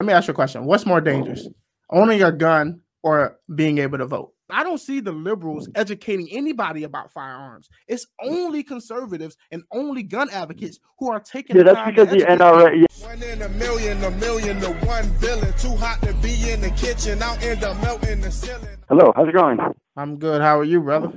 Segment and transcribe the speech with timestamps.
[0.00, 0.64] Let me ask you a question.
[0.64, 1.48] What's more dangerous,
[1.90, 4.32] owning a gun or being able to vote?
[4.48, 7.68] I don't see the liberals educating anybody about firearms.
[7.88, 11.56] It's only conservatives and only gun advocates who are taking.
[11.56, 12.80] Yeah, that's because the NRA.
[12.80, 13.06] Yeah.
[13.08, 15.52] One in a million, a million to one villain.
[15.58, 17.20] Too hot to be in the kitchen.
[17.20, 18.68] I'll end up melting the ceiling.
[18.88, 19.58] Hello, how's it going?
[19.96, 20.40] I'm good.
[20.40, 21.08] How are you, brother?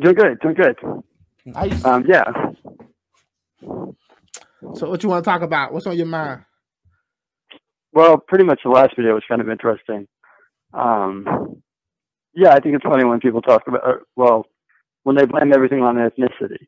[0.00, 0.40] Doing good.
[0.40, 0.76] Doing good.
[1.46, 1.84] Nice.
[1.84, 2.24] Um, yeah.
[4.74, 5.72] So, what you want to talk about?
[5.72, 6.42] What's on your mind?
[7.92, 10.06] Well, pretty much the last video was kind of interesting.
[10.74, 11.62] Um,
[12.34, 14.46] yeah, I think it's funny when people talk about, or, well,
[15.02, 16.66] when they blame everything on ethnicity,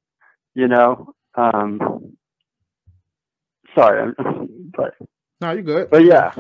[0.55, 1.15] you know.
[1.35, 2.17] Um,
[3.75, 4.13] sorry,
[4.77, 4.95] but
[5.41, 5.91] no, you're good.
[5.91, 6.33] But yeah,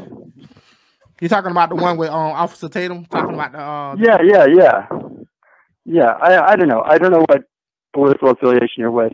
[1.20, 3.60] you're talking about the one with um, Officer Tatum talking about the.
[3.60, 4.86] Uh, yeah, yeah, yeah,
[5.84, 6.12] yeah.
[6.20, 6.82] I I don't know.
[6.82, 7.44] I don't know what
[7.92, 9.12] political affiliation you're with,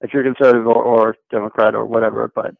[0.00, 2.54] if you're conservative or, or Democrat or whatever, but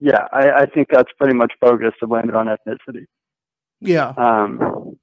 [0.00, 3.04] yeah, I, I think that's pretty much bogus to blame it on ethnicity.
[3.80, 4.12] Yeah.
[4.16, 4.96] Um,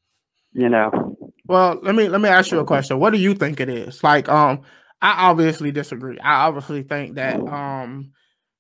[0.54, 1.18] you know.
[1.46, 3.00] Well, let me let me ask you a question.
[3.00, 4.04] What do you think it is?
[4.04, 4.62] Like, um,
[5.02, 6.20] I obviously disagree.
[6.20, 8.12] I obviously think that um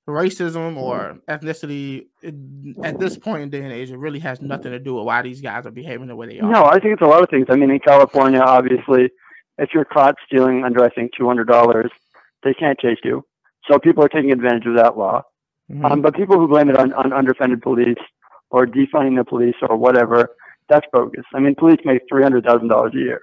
[0.07, 2.05] racism or ethnicity
[2.81, 5.21] at this point in day and age it really has nothing to do with why
[5.21, 6.49] these guys are behaving the way they are.
[6.49, 7.47] No, I think it's a lot of things.
[7.49, 9.09] I mean, in California, obviously,
[9.57, 11.91] if you're caught stealing under I think two hundred dollars,
[12.43, 13.25] they can't chase you.
[13.69, 15.23] So people are taking advantage of that law.
[15.71, 15.85] Mm-hmm.
[15.85, 17.97] Um, but people who blame it on, on underfunded police
[18.49, 20.35] or defunding the police or whatever,
[20.69, 21.25] that's bogus.
[21.33, 23.21] I mean, police make three hundred thousand dollars a year.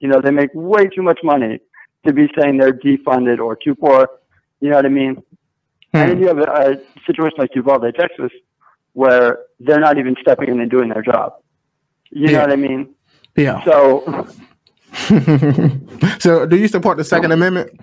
[0.00, 1.60] You know, they make way too much money
[2.06, 4.08] to be saying they're defunded or too poor.
[4.60, 5.22] You know what I mean?
[5.92, 5.96] Hmm.
[5.96, 6.76] And then you have a, a
[7.06, 8.30] situation like Uvalde, Texas,
[8.94, 11.34] where they're not even stepping in and doing their job.
[12.10, 12.32] You yeah.
[12.32, 12.94] know what I mean?
[13.36, 13.64] Yeah.
[13.64, 14.26] So.
[16.18, 17.80] so, do you support the Second Amendment?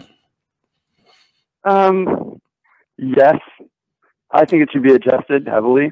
[1.63, 2.39] Um,
[2.97, 3.37] yes,
[4.31, 5.91] I think it should be adjusted heavily.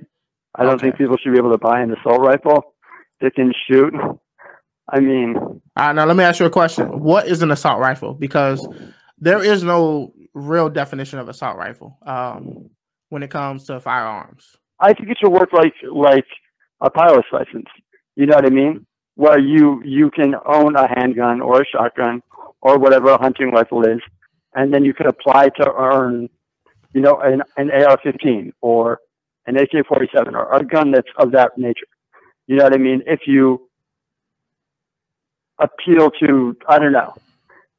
[0.56, 0.88] I don't okay.
[0.88, 2.76] think people should be able to buy an assault rifle
[3.22, 3.94] that can shoot.
[4.90, 5.36] I mean,
[5.76, 7.00] uh, now let me ask you a question.
[7.00, 8.14] What is an assault rifle?
[8.14, 8.68] Because
[9.20, 12.70] there is no real definition of assault rifle um,
[13.10, 14.56] when it comes to firearms.
[14.80, 16.28] I think it should work like like
[16.82, 17.68] a pilot's license.
[18.16, 18.86] You know what I mean?
[19.16, 22.22] Where you you can own a handgun or a shotgun
[22.62, 24.00] or whatever a hunting rifle is,
[24.54, 26.30] and then you can apply to earn,
[26.94, 29.00] you know, an, an AR-15 or
[29.46, 31.88] an AK-47 or a gun that's of that nature.
[32.48, 33.04] You know what I mean?
[33.06, 33.68] If you
[35.60, 37.14] appeal to, I don't know,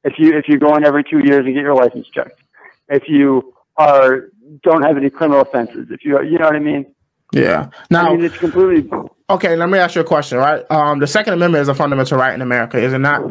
[0.04, 2.40] if you if you go in every two years and get your license checked,
[2.88, 4.28] if you are
[4.62, 6.94] don't have any criminal offenses, if you are you know what I mean?
[7.32, 7.70] Yeah.
[7.90, 8.90] Now I mean, it's completely
[9.28, 9.56] okay.
[9.56, 10.38] Let me ask you a question.
[10.38, 13.22] Right, um, the Second Amendment is a fundamental right in America, is it not?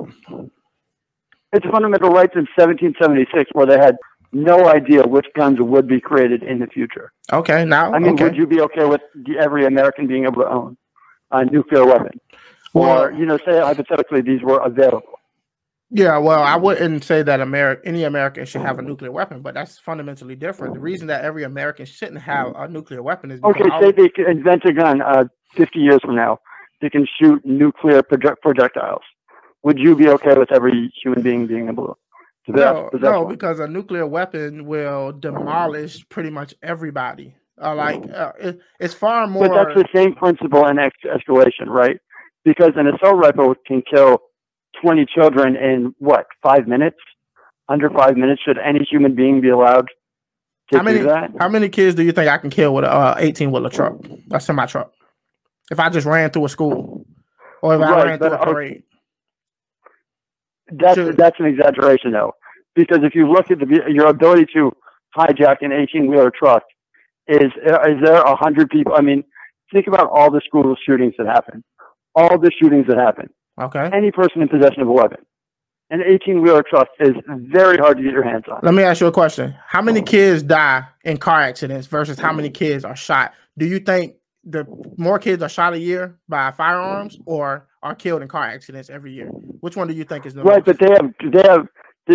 [1.53, 3.95] It's a fundamental right since 1776, where they had
[4.37, 7.11] no idea which guns would be created in the future.
[7.31, 8.25] Okay, now I mean, okay.
[8.25, 9.01] would you be okay with
[9.39, 10.77] every American being able to own
[11.31, 12.19] a nuclear weapon,
[12.73, 15.19] well, or you know, say hypothetically these were available?
[15.89, 19.53] Yeah, well, I wouldn't say that America, any American should have a nuclear weapon, but
[19.53, 20.73] that's fundamentally different.
[20.73, 23.63] The reason that every American shouldn't have a nuclear weapon is okay.
[23.79, 26.39] Say they can invent a gun uh, 50 years from now,
[26.81, 29.01] they can shoot nuclear project- projectiles.
[29.63, 31.93] Would you be okay with every human being being able to?
[32.47, 37.35] No, no, because a nuclear weapon will demolish pretty much everybody.
[37.61, 39.47] Uh, like uh, it, it's far more.
[39.47, 41.97] But that's the same principle in ex- escalation, right?
[42.45, 44.19] Because an assault rifle can kill
[44.81, 46.97] 20 children in what, five minutes?
[47.69, 49.87] Under five minutes, should any human being be allowed
[50.69, 51.31] to how many, do that?
[51.39, 53.97] How many kids do you think I can kill with a uh, 18 wheeler truck,
[54.31, 54.91] a semi truck?
[55.71, 57.05] If I just ran through a school
[57.61, 58.83] or if right, I ran through a parade?
[60.72, 62.33] That's, that's an exaggeration, though.
[62.75, 64.72] Because if you look at the, your ability to
[65.17, 66.63] hijack an 18 wheeler truck,
[67.28, 68.94] is, uh, is there a hundred people?
[68.95, 69.23] I mean,
[69.73, 71.63] think about all the school shootings that happen,
[72.16, 73.29] all the shootings that happen
[73.59, 73.89] Okay.
[73.94, 75.19] Any person in possession of a weapon.
[75.89, 78.59] An 18 wheeler truck is very hard to get your hands on.
[78.61, 79.56] Let me ask you a question.
[79.66, 80.03] How many oh.
[80.03, 82.38] kids die in car accidents versus how mm.
[82.38, 83.33] many kids are shot?
[83.57, 84.16] Do you think
[84.49, 84.65] the
[84.97, 89.11] more kids are shot a year by firearms or are killed in car accidents every
[89.11, 89.27] year?
[89.27, 90.65] Which one do you think is the right?
[90.65, 90.77] Most?
[90.77, 91.67] But they have they have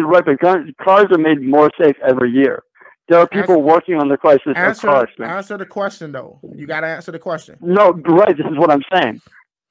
[0.05, 2.63] right, but cars are made more safe every year.
[3.09, 5.11] There are people answer, working on the crisis answer, of cars.
[5.21, 6.41] Answer the question though.
[6.55, 7.59] You got to answer the question.
[7.61, 8.37] No, right.
[8.37, 9.21] This is what I'm saying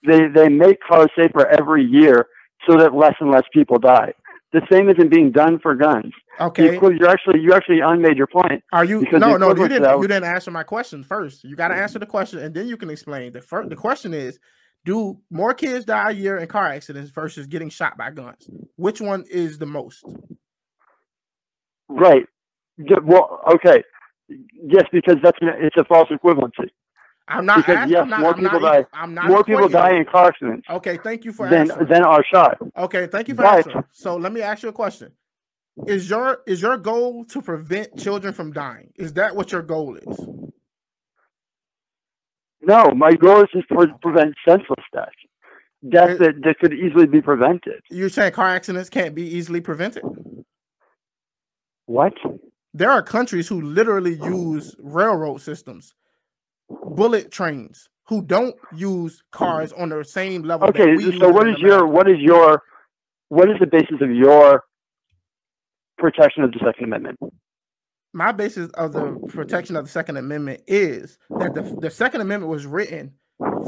[0.06, 2.28] they they make cars safer every year
[2.68, 4.14] so that less and less people die.
[4.54, 6.14] The same isn't being done for guns.
[6.40, 8.64] Okay, you you're actually you actually unmade your point.
[8.74, 11.44] Are you no no you didn't you didn't answer my question first.
[11.44, 13.32] You got to answer the question and then you can explain.
[13.32, 14.40] The first the question is,
[14.84, 18.50] do more kids die a year in car accidents versus getting shot by guns?
[18.76, 20.04] Which one is the most?
[21.88, 22.26] Right.
[23.04, 23.84] Well, okay.
[24.28, 26.70] Yes, because that's an, it's a false equivalency.
[27.32, 27.58] I'm not.
[27.58, 28.86] Because asking, yes, I'm not, more I'm people not, die.
[28.94, 31.88] I'm not More people die in car accidents Okay, thank you for than answering.
[31.90, 32.58] than are shot.
[32.78, 33.84] Okay, thank you for But- answering.
[33.92, 35.12] So let me ask you a question:
[35.88, 38.92] Is your is your goal to prevent children from dying?
[38.96, 40.20] Is that what your goal is?
[42.62, 45.10] No, my goal is just to prevent senseless death,
[45.90, 47.82] death It- that, that could easily be prevented.
[47.90, 50.04] You're saying car accidents can't be easily prevented?
[51.88, 52.14] What?
[52.74, 55.94] There are countries who literally use railroad systems,
[56.84, 59.84] bullet trains, who don't use cars mm-hmm.
[59.84, 60.72] on the same level.
[60.72, 62.64] that Okay, so what in your what is your
[63.30, 64.64] what is the basis of your
[65.98, 67.20] protection of the Second Amendment?
[68.14, 72.52] my basis of the protection of the Second Amendment is that the, the Second Amendment
[72.52, 73.14] was written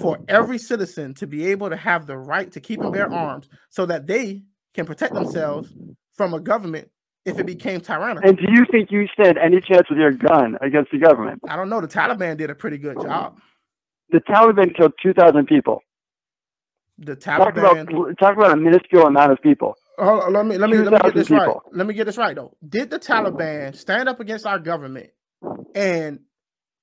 [0.01, 3.47] for every citizen to be able to have the right to keep and bear arms
[3.69, 5.73] so that they can protect themselves
[6.15, 6.89] from a government
[7.25, 8.27] if it became tyrannical.
[8.27, 11.41] And do you think you stand any chance with your gun against the government?
[11.47, 11.81] I don't know.
[11.81, 13.07] The Taliban did a pretty good mm-hmm.
[13.07, 13.39] job.
[14.09, 15.81] The Taliban killed two thousand people.
[16.99, 17.55] The Taliban.
[17.55, 19.75] Talk about talk about a minuscule amount of people.
[19.97, 21.45] Let me let me let me get this right.
[21.45, 21.63] people.
[21.71, 22.55] Let me get this right though.
[22.67, 23.25] Did the mm-hmm.
[23.25, 25.11] Taliban stand up against our government,
[25.73, 26.19] and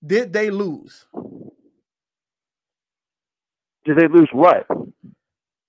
[0.05, 1.07] did they lose?
[3.85, 4.67] Did they lose what?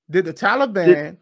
[0.09, 1.17] Did the Taliban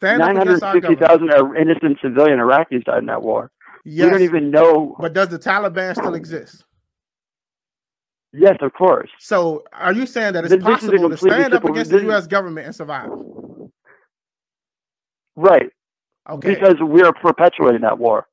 [0.00, 1.00] stand Nine up against our government?
[1.30, 3.50] thousand innocent civilian Iraqis died in that war.
[3.84, 4.04] Yes.
[4.06, 4.96] We don't even know.
[4.98, 6.64] But does the Taliban still exist?
[8.32, 9.10] Yes, of course.
[9.18, 12.02] So are you saying that it's This- this possible to stand up against the this
[12.04, 12.26] is- U.S.
[12.26, 13.10] government and survive?
[15.36, 15.70] Right.
[16.28, 16.54] Okay.
[16.54, 18.26] Because we are perpetuating that war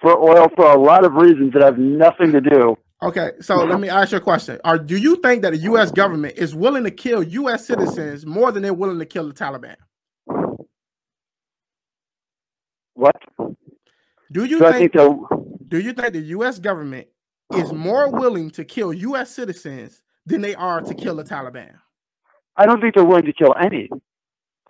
[0.00, 2.76] for oil for a lot of reasons that have nothing to do.
[3.02, 3.32] Okay.
[3.40, 5.90] So let me ask you a question: Are do you think that the U.S.
[5.90, 7.66] government is willing to kill U.S.
[7.66, 9.76] citizens more than they're willing to kill the Taliban?
[13.02, 13.20] What?
[14.30, 14.92] Do you think?
[14.92, 15.28] think
[15.66, 16.60] Do you think the U.S.
[16.60, 17.08] government
[17.52, 19.28] is more willing to kill U.S.
[19.32, 21.72] citizens than they are to kill the Taliban?
[22.56, 23.90] I don't think they're willing to kill any.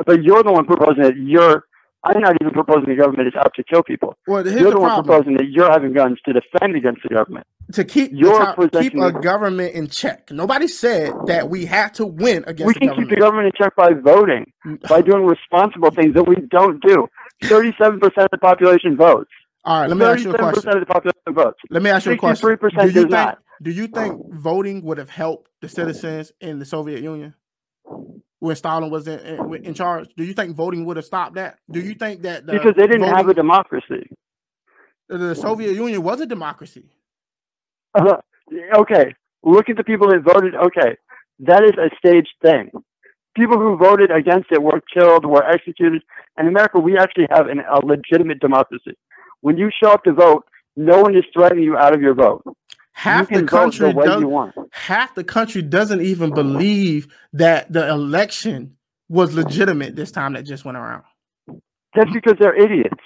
[0.06, 1.17] But you're the one proposing it.
[1.19, 1.67] You're.
[2.04, 4.16] I'm not even proposing the government is out to kill people.
[4.26, 7.10] Well, here's you're the the one proposing that you're having guns to defend against the
[7.14, 7.46] government.
[7.72, 10.31] to keep the you're keep a government in check.
[10.31, 13.08] Nobody said that we have to win against We the can government.
[13.10, 14.81] keep the government in check by voting, mm.
[14.88, 17.06] by doing responsible things that we don't do.
[17.44, 19.31] Thirty-seven percent of the population votes.
[19.64, 20.62] All right, let me ask you a Thirty-seven question.
[20.62, 21.58] percent of the population votes.
[21.70, 22.49] Let me ask you a question.
[22.49, 23.38] 63% Do you does think not.
[23.62, 27.34] do you think voting would have helped the citizens in the Soviet Union
[28.43, 30.09] when Stalin was in, in, in charge?
[30.17, 31.59] Do you think voting would have stopped that?
[31.71, 34.09] Do you think that the Because they didn't have a voting- democracy.
[35.09, 36.87] the Soviet Union was a democracy?
[37.94, 38.17] Uh,
[38.75, 40.56] okay, look at the people that voted.
[40.56, 40.97] Okay,
[41.41, 42.71] that is a staged thing.
[43.37, 46.03] People who voted against it were killed, were executed.
[46.38, 48.95] In America, we actually have an, a legitimate democracy.
[49.41, 50.45] When you show up to vote,
[50.77, 52.43] no one is threatening you out of your vote.
[53.02, 54.54] Half the country the does, you want.
[54.70, 58.76] half the country doesn't even believe that the election
[59.08, 61.02] was legitimate this time that just went around.
[61.96, 63.02] That's because they're idiots.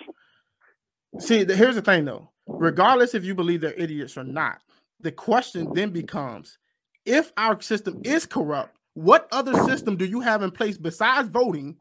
[1.18, 2.30] See, here's the thing though.
[2.46, 4.60] Regardless if you believe they're idiots or not,
[5.00, 6.58] the question then becomes
[7.06, 11.74] if our system is corrupt, what other system do you have in place besides voting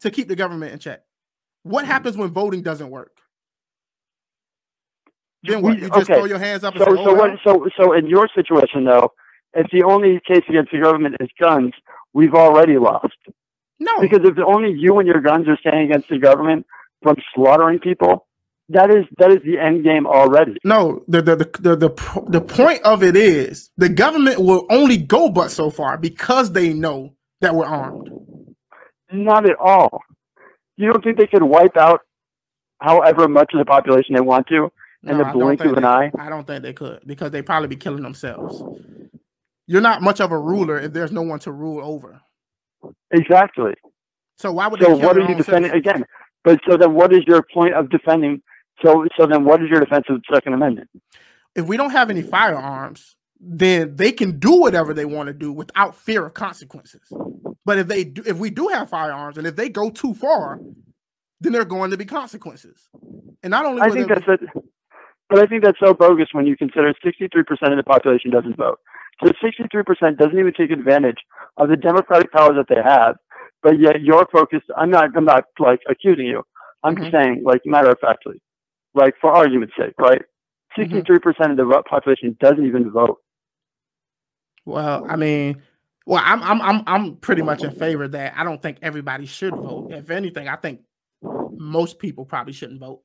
[0.00, 1.02] to keep the government in check?
[1.62, 3.12] What happens when voting doesn't work?
[5.42, 5.78] Then what?
[5.78, 7.30] You just okay, throw your hands up and So, say, so oh, what?
[7.44, 9.12] So, so in your situation, though,
[9.54, 11.72] if the only case against the government is guns,
[12.12, 13.16] we've already lost.
[13.78, 14.00] no.
[14.00, 16.66] Because if only you and your guns are standing against the government
[17.02, 18.26] from slaughtering people,
[18.68, 20.56] that is that is the end game already.
[20.62, 24.96] No, the the, the the the the point of it is the government will only
[24.96, 28.10] go but so far because they know that we're armed.
[29.12, 30.02] Not at all.
[30.76, 32.02] You don't think they could wipe out
[32.78, 34.70] however much of the population they want to
[35.02, 36.12] in No, the blink of an they- eye?
[36.18, 38.62] I don't think they could because they'd probably be killing themselves.
[39.66, 42.20] You're not much of a ruler if there's no one to rule over.
[43.12, 43.74] Exactly.
[44.38, 45.74] So why would So what are you defending citizens?
[45.74, 46.04] again?
[46.44, 48.42] But so then, what is your point of defending?
[48.82, 50.88] So so then, what is your defense of the Second Amendment?
[51.54, 55.52] If we don't have any firearms, then they can do whatever they want to do
[55.52, 57.02] without fear of consequences.
[57.64, 60.60] But if they do, if we do have firearms and if they go too far,
[61.40, 62.88] then there are going to be consequences.
[63.42, 64.40] And not only I think that's it.
[65.30, 68.80] But I think that's so bogus when you consider 63% of the population doesn't vote.
[69.22, 71.18] So 63% doesn't even take advantage
[71.56, 73.16] of the democratic powers that they have.
[73.62, 74.66] But yet you're focused.
[74.76, 75.10] I'm not.
[75.16, 76.42] I'm not like accusing you.
[76.82, 77.16] I'm just mm-hmm.
[77.16, 78.40] saying, like matter of factly,
[78.94, 80.22] like for argument's sake, right?
[80.78, 80.98] Mm-hmm.
[80.98, 83.18] 63% of the population doesn't even vote.
[84.64, 85.60] Well, I mean,
[86.06, 89.26] well, I'm I'm I'm I'm pretty much in favor of that I don't think everybody
[89.26, 89.92] should vote.
[89.92, 90.80] If anything, I think
[91.22, 93.02] most people probably shouldn't vote.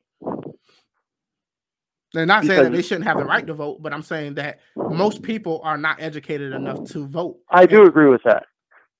[2.15, 4.59] They're not saying that they shouldn't have the right to vote, but I'm saying that
[4.77, 7.39] most people are not educated enough to vote.
[7.49, 8.45] I do agree with that,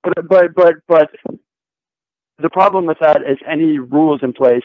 [0.04, 1.10] but but but but
[2.40, 4.64] the problem with that is any rules in place,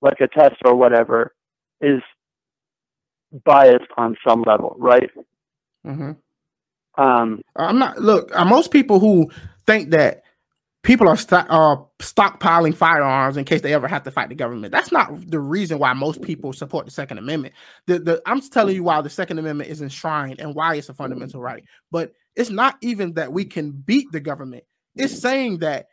[0.00, 1.32] like a test or whatever,
[1.80, 2.02] is
[3.44, 5.10] biased on some level, right?
[5.86, 6.12] Mm-hmm.
[7.00, 7.98] Um, I'm not.
[7.98, 9.30] Look, uh, most people who
[9.64, 10.24] think that
[10.82, 14.72] people are st- uh, stockpiling firearms in case they ever have to fight the government.
[14.72, 17.54] That's not the reason why most people support the Second Amendment.
[17.86, 20.94] The, the, I'm telling you why the Second Amendment is enshrined and why it's a
[20.94, 21.64] fundamental right.
[21.90, 24.64] But it's not even that we can beat the government.
[24.96, 25.86] It's saying that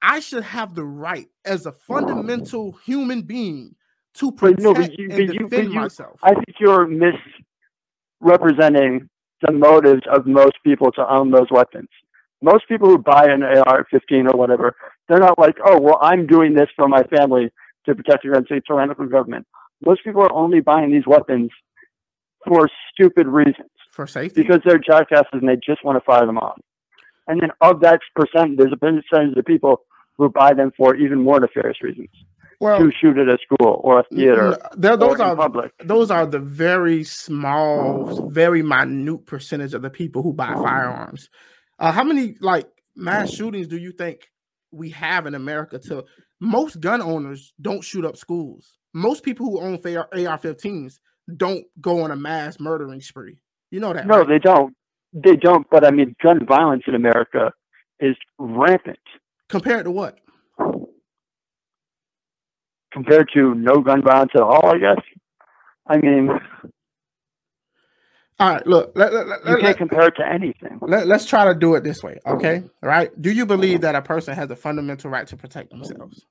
[0.00, 3.74] I should have the right as a fundamental human being
[4.14, 6.20] to protect no, but you, and but defend you, myself.
[6.22, 6.86] I think you're
[8.20, 9.08] misrepresenting
[9.42, 11.88] the motives of most people to own those weapons
[12.42, 14.74] most people who buy an AR-15 or whatever,
[15.08, 17.50] they're not like, oh, well, I'm doing this for my family
[17.86, 19.46] to protect against a tyrannical government.
[19.84, 21.50] Most people are only buying these weapons
[22.46, 23.70] for stupid reasons.
[23.90, 24.42] For safety?
[24.42, 26.58] Because they're jackasses and they just want to fire them off.
[27.26, 29.80] And then of that percent, there's a percentage of people
[30.16, 32.08] who buy them for even more nefarious reasons.
[32.58, 34.56] Well, to shoot at a school or a theater.
[34.76, 35.72] those are public.
[35.84, 41.28] those are the very small, very minute percentage of the people who buy firearms.
[41.78, 44.30] Uh, how many like mass shootings do you think
[44.70, 45.78] we have in America?
[45.78, 46.04] To
[46.40, 48.78] most gun owners don't shoot up schools.
[48.94, 50.98] Most people who own AR-15s
[51.36, 53.38] don't go on a mass murdering spree.
[53.70, 54.06] You know that?
[54.06, 54.28] No, right?
[54.28, 54.74] they don't.
[55.12, 55.66] They don't.
[55.70, 57.52] But I mean, gun violence in America
[58.00, 58.98] is rampant.
[59.48, 60.18] Compared to what?
[62.92, 65.02] Compared to no gun violence at all, I guess.
[65.86, 66.30] I mean,
[68.38, 68.92] all right, look.
[68.94, 70.78] Let, let, let, you can't compare it to anything.
[70.82, 72.62] Let, us try to do it this way, okay?
[72.82, 73.10] All right.
[73.20, 76.26] Do you believe that a person has a fundamental right to protect themselves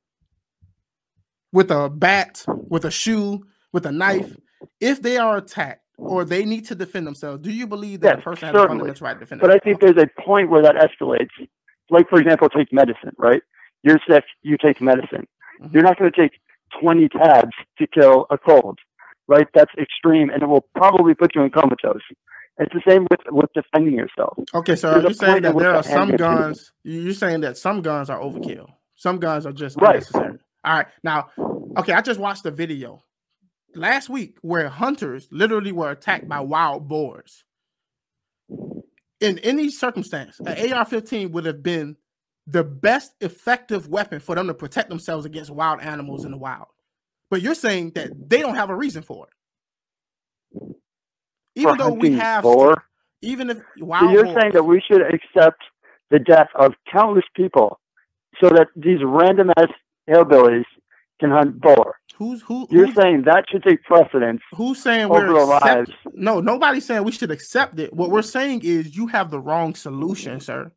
[1.51, 4.35] with a bat, with a shoe, with a knife?
[4.79, 8.19] If they are attacked or they need to defend themselves, do you believe that yes,
[8.19, 9.61] a person has a fundamental right to defend but themselves?
[9.63, 11.29] But I think there's a point where that escalates.
[11.89, 13.41] Like, for example, take medicine, right?
[13.81, 15.27] You're sick, you take medicine.
[15.61, 15.73] Mm-hmm.
[15.73, 16.39] You're not going to take
[16.79, 18.77] 20 tabs to kill a cold
[19.27, 19.47] right?
[19.53, 22.01] That's extreme, and it will probably put you in comatose.
[22.57, 24.37] It's the same with with defending yourself.
[24.53, 26.71] Okay, so There's are you saying that there are some guns?
[26.83, 28.67] You're saying that some guns are overkill.
[28.95, 29.95] Some guns are just right.
[29.95, 30.39] unnecessary.
[30.63, 31.29] All right, now,
[31.77, 33.03] okay, I just watched a video
[33.75, 37.43] last week where hunters literally were attacked by wild boars.
[39.21, 41.97] In any circumstance, an AR-15 would have been
[42.47, 46.67] the best effective weapon for them to protect themselves against wild animals in the wild.
[47.29, 50.75] But you're saying that they don't have a reason for it.
[51.55, 52.83] Even for though we have for,
[53.21, 55.61] even if wow, you're saying that we should accept
[56.11, 57.79] the death of countless people
[58.41, 59.67] so that these random ass
[60.09, 60.65] hillbillies
[61.19, 61.95] can hunt boar.
[62.17, 62.67] Who's who?
[62.69, 64.41] You're who's, saying that should take precedence.
[64.53, 67.93] Who's saying we're accept, No, nobody's saying we should accept it.
[67.93, 70.71] What we're saying is you have the wrong solution, sir.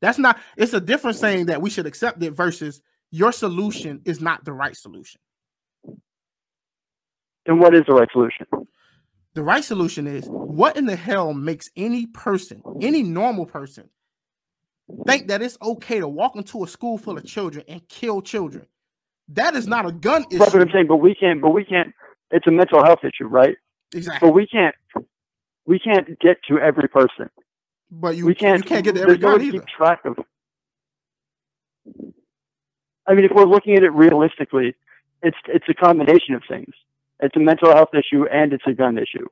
[0.00, 0.38] That's not.
[0.56, 4.52] It's a different saying that we should accept it versus your solution is not the
[4.52, 5.20] right solution.
[7.46, 8.46] And what is the right solution?
[9.34, 13.90] The right solution is what in the hell makes any person, any normal person,
[15.06, 18.66] think that it's okay to walk into a school full of children and kill children?
[19.28, 20.38] That is not a gun issue.
[20.38, 20.86] That's what I'm saying.
[20.86, 21.42] But we can't.
[21.42, 21.92] But we can't.
[22.30, 23.56] It's a mental health issue, right?
[23.94, 24.28] Exactly.
[24.28, 24.74] But we can't.
[25.66, 27.28] We can't get to every person.
[27.90, 28.62] But you, we can't.
[28.64, 29.58] You can't get to every gun either.
[29.58, 30.16] Keep track of.
[33.06, 34.74] I mean, if we're looking at it realistically,
[35.22, 36.72] it's it's a combination of things.
[37.20, 39.26] It's a mental health issue and it's a gun issue,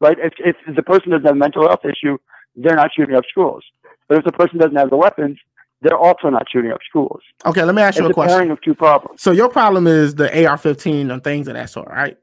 [0.00, 0.16] right?
[0.18, 2.18] If, if the person doesn't have a mental health issue,
[2.56, 3.64] they're not shooting up schools.
[4.08, 5.38] But if the person doesn't have the weapons,
[5.82, 7.20] they're also not shooting up schools.
[7.46, 8.36] Okay, let me ask you it's a, question.
[8.36, 9.22] Pairing of two problems.
[9.22, 12.16] So your problem is the AR-15 and things of that sort, right?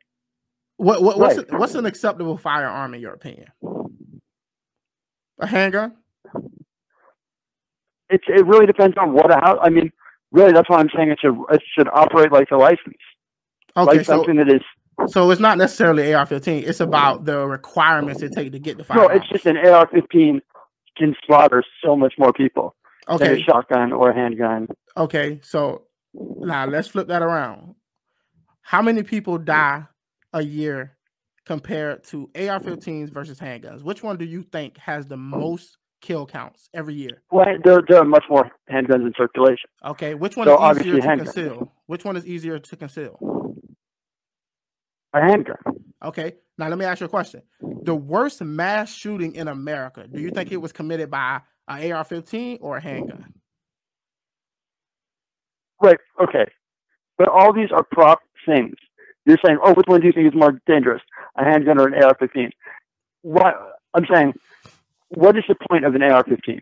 [0.77, 1.51] What, what what's right.
[1.51, 3.47] a, what's an acceptable firearm in your opinion?
[5.39, 5.95] A handgun?
[8.09, 9.91] It it really depends on what how I mean.
[10.31, 12.97] Really, that's why I'm saying it should it should operate like a license.
[13.75, 14.61] Okay, like so, something that is
[15.05, 16.67] so it's not necessarily AR-15.
[16.67, 19.09] It's about the requirements it take to get the firearm.
[19.09, 20.41] No, it's just an AR-15
[20.97, 22.75] can slaughter so much more people
[23.07, 23.27] okay.
[23.27, 24.67] than a shotgun or a handgun.
[24.95, 27.75] Okay, so now let's flip that around.
[28.61, 29.85] How many people die
[30.33, 30.97] a year
[31.45, 33.83] compared to AR-15s versus handguns?
[33.83, 37.21] Which one do you think has the most kill counts every year?
[37.31, 39.69] Well, there, there are much more handguns in circulation.
[39.85, 41.23] Okay, which one so is easier to handguns.
[41.23, 41.71] conceal?
[41.85, 43.17] Which one is easier to conceal?
[46.03, 46.33] Okay.
[46.57, 47.41] Now let me ask you a question.
[47.83, 52.59] The worst mass shooting in America, do you think it was committed by an AR-15
[52.61, 53.33] or a handgun?
[55.81, 55.99] Right.
[56.21, 56.45] Okay.
[57.17, 58.75] But all these are prop things.
[59.25, 61.01] You're saying, oh, which one do you think is more dangerous?
[61.37, 62.49] a handgun or an AR-15.
[63.21, 63.55] What
[63.93, 64.33] I'm saying,
[65.09, 66.59] what is the point of an AR-15?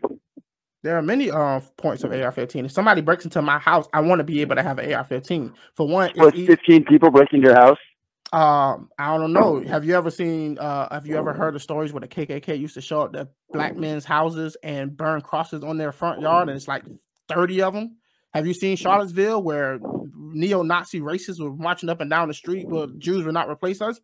[0.82, 2.66] There are many uh, points of AR-15.
[2.66, 5.52] If somebody breaks into my house, I want to be able to have an AR-15.
[5.74, 7.78] For one, so it's 15 people breaking your house.
[8.36, 9.62] Um, I don't know.
[9.62, 10.58] Have you ever seen?
[10.58, 13.28] Uh, have you ever heard of stories where the KKK used to show up at
[13.50, 16.84] black men's houses and burn crosses on their front yard, and it's like
[17.30, 17.96] 30 of them?
[18.34, 19.80] Have you seen Charlottesville where
[20.14, 23.98] neo-Nazi racists were marching up and down the street where Jews will not replace us?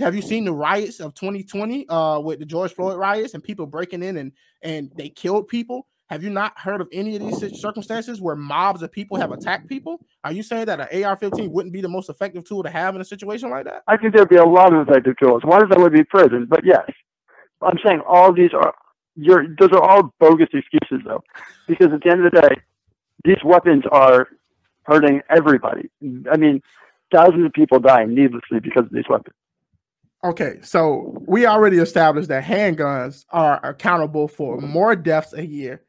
[0.00, 3.66] Have you seen the riots of 2020 uh, with the George Floyd riots and people
[3.66, 4.32] breaking in and
[4.62, 5.88] and they killed people?
[6.10, 9.68] Have you not heard of any of these circumstances where mobs of people have attacked
[9.68, 10.00] people?
[10.24, 13.00] Are you saying that an AR-15 wouldn't be the most effective tool to have in
[13.02, 13.82] a situation like that?
[13.86, 15.42] I think there'd be a lot of effective tools.
[15.44, 16.88] One of them would be prison, but yes,
[17.60, 18.74] I'm saying all these are.
[19.16, 21.24] You're, those are all bogus excuses, though,
[21.66, 22.62] because at the end of the day,
[23.24, 24.28] these weapons are
[24.84, 25.90] hurting everybody.
[26.30, 26.62] I mean,
[27.12, 29.34] thousands of people dying needlessly because of these weapons.
[30.24, 35.82] Okay, so we already established that handguns are accountable for more deaths a year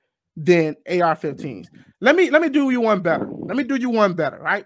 [0.43, 1.67] than AR-15s.
[2.01, 3.27] Let me let me do you one better.
[3.29, 4.65] Let me do you one better, right?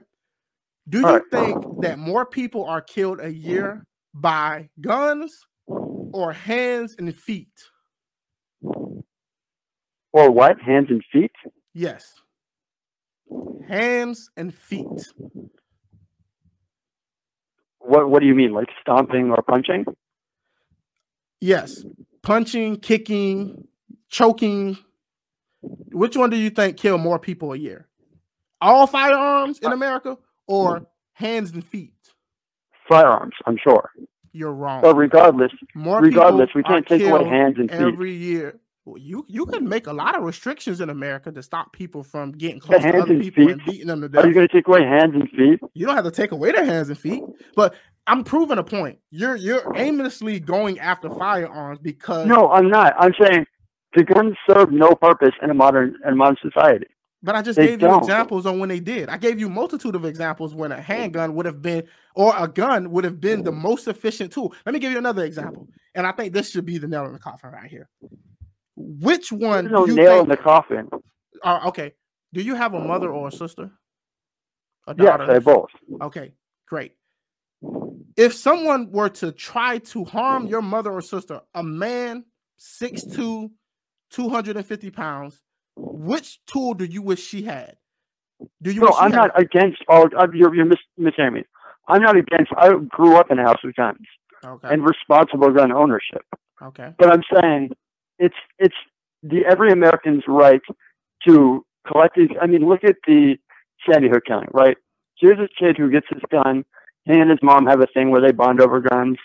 [0.88, 1.22] Do you right.
[1.32, 7.48] think that more people are killed a year by guns or hands and feet?
[10.12, 10.60] Or what?
[10.62, 11.32] Hands and feet?
[11.74, 12.22] Yes
[13.68, 15.14] hands and feet.
[17.80, 19.86] What What do you mean, like stomping or punching?
[21.42, 21.84] Yes,
[22.22, 23.68] punching, kicking,
[24.10, 24.78] choking.
[25.64, 27.88] Which one do you think kill more people a year?
[28.62, 30.18] All firearms in uh, America
[30.48, 31.94] or hands and feet?
[32.88, 33.90] Firearms, I'm sure.
[34.32, 34.82] You're wrong.
[34.82, 38.60] But regardless, more regardless, we can't take away hands and feet every year
[38.98, 42.60] you you can make a lot of restrictions in America to stop people from getting
[42.60, 43.52] close to other people feet.
[43.52, 44.26] and beating them to death.
[44.26, 45.60] Are you going to take away hands and feet?
[45.74, 47.24] You don't have to take away their hands and feet,
[47.56, 47.76] but
[48.08, 49.00] I'm proving a point.
[49.10, 52.94] You're you're aimlessly going after firearms because no, I'm not.
[52.98, 53.46] I'm saying
[53.96, 56.88] the guns serve no purpose in a modern in a modern society.
[57.22, 57.94] But I just they gave don't.
[57.94, 59.08] you examples on when they did.
[59.08, 62.92] I gave you multitude of examples when a handgun would have been or a gun
[62.92, 64.54] would have been the most efficient tool.
[64.66, 67.14] Let me give you another example, and I think this should be the nail in
[67.14, 67.90] the coffin right here.
[68.76, 69.66] Which one?
[69.66, 70.90] There's no nail think, in the coffin.
[71.44, 71.94] Uh, okay.
[72.34, 73.72] Do you have a mother or a sister?
[74.88, 75.26] A daughter?
[75.28, 75.70] Yes, I both.
[76.02, 76.34] Okay,
[76.68, 76.94] great.
[78.18, 82.26] If someone were to try to harm your mother or sister, a man,
[82.58, 83.52] six 6'2,
[84.14, 85.42] 250 pounds,
[85.76, 87.78] which tool do you wish she had?
[88.62, 88.82] Do you?
[88.82, 89.44] No, I'm not had?
[89.44, 90.08] against all.
[90.18, 91.44] Uh, you're you're mis- mishearing me.
[91.88, 92.52] I'm not against.
[92.56, 93.98] I grew up in a house with guns
[94.46, 94.70] okay.
[94.70, 96.24] and responsible gun ownership.
[96.62, 96.94] Okay.
[96.98, 97.72] But I'm saying
[98.20, 98.76] it's it's
[99.22, 100.62] the every American's right
[101.28, 102.30] to collect these.
[102.42, 103.36] I mean, look at the
[103.90, 104.78] Sandy Hook killing, right?
[105.18, 106.66] Here's a kid who gets his gun.
[107.06, 109.18] He and his mom have a thing where they bond over guns.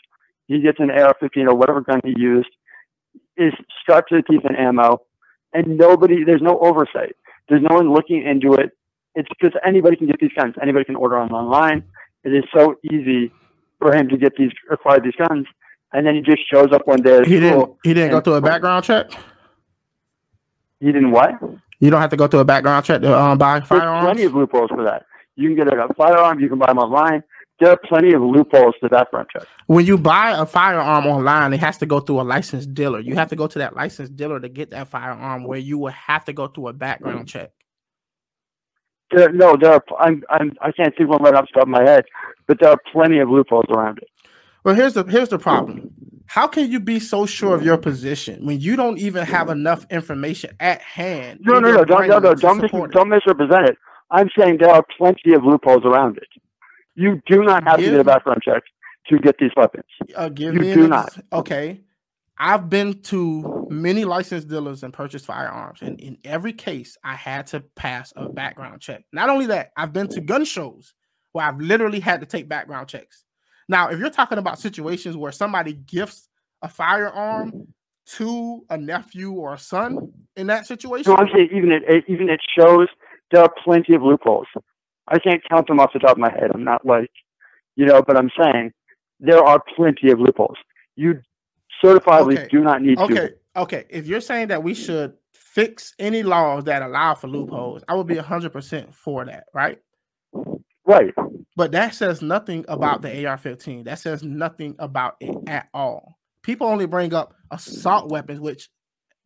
[0.47, 2.49] He gets an AR-15 or whatever gun he used,
[3.39, 5.03] is strapped to the teeth and ammo,
[5.53, 6.25] and nobody.
[6.25, 7.17] There's no oversight.
[7.49, 8.77] There's no one looking into it.
[9.15, 10.55] It's because anybody can get these guns.
[10.61, 11.85] Anybody can order them online.
[12.25, 13.33] It is so easy
[13.79, 15.47] for him to get these acquire these guns
[15.93, 17.25] and then he just shows up one day.
[17.25, 17.75] he didn't.
[17.85, 19.11] He didn't go through a background check.
[20.81, 21.33] He didn't what?
[21.81, 24.05] You don't have to go through a background check to um, buy firearms.
[24.05, 25.07] There's plenty of loopholes for that.
[25.37, 26.41] You can get a firearm.
[26.41, 27.23] You can buy them online.
[27.61, 29.43] There are plenty of loopholes to background check.
[29.67, 33.01] When you buy a firearm online, it has to go through a licensed dealer.
[33.01, 35.91] You have to go to that licensed dealer to get that firearm, where you will
[35.91, 37.39] have to go through a background mm-hmm.
[37.39, 37.51] check.
[39.11, 39.85] There, no, there are.
[39.99, 42.05] I'm, I'm, I can't think one right off the top of my head,
[42.47, 44.09] but there are plenty of loopholes around it.
[44.65, 45.91] Well, here's the here's the problem.
[46.27, 49.87] How can you be so sure of your position when you don't even have enough
[49.91, 51.41] information at hand?
[51.43, 53.79] No, no, no, don't, no, no, don't, mis- don't misrepresent it.
[54.11, 56.29] I'm saying there are plenty of loopholes around it.
[56.99, 58.65] You do not have give, to get a background check
[59.07, 59.85] to get these weapons.
[60.17, 61.17] Uh, give you me do not.
[61.33, 61.81] Okay,
[62.37, 67.47] I've been to many licensed dealers and purchased firearms, and in every case, I had
[67.49, 69.05] to pass a background check.
[69.13, 70.93] Not only that, I've been to gun shows
[71.31, 73.23] where I've literally had to take background checks.
[73.69, 76.29] Now, if you're talking about situations where somebody gifts
[76.63, 77.69] a firearm
[78.17, 82.41] to a nephew or a son in that situation, I'm saying even it even it
[82.59, 82.89] shows
[83.31, 84.49] there are plenty of loopholes.
[85.11, 86.51] I can't count them off the top of my head.
[86.53, 87.11] I'm not like,
[87.77, 88.73] you know, but I'm saying
[89.21, 90.57] there are plenty of loopholes.
[90.97, 91.21] You
[91.83, 92.49] certifiably okay.
[92.51, 93.15] do not need okay.
[93.15, 93.23] to.
[93.23, 93.85] Okay, okay.
[93.89, 98.07] If you're saying that we should fix any laws that allow for loopholes, I would
[98.07, 99.79] be 100% for that, right?
[100.85, 101.13] Right.
[101.57, 103.85] But that says nothing about the AR-15.
[103.85, 106.19] That says nothing about it at all.
[106.43, 108.69] People only bring up assault weapons, which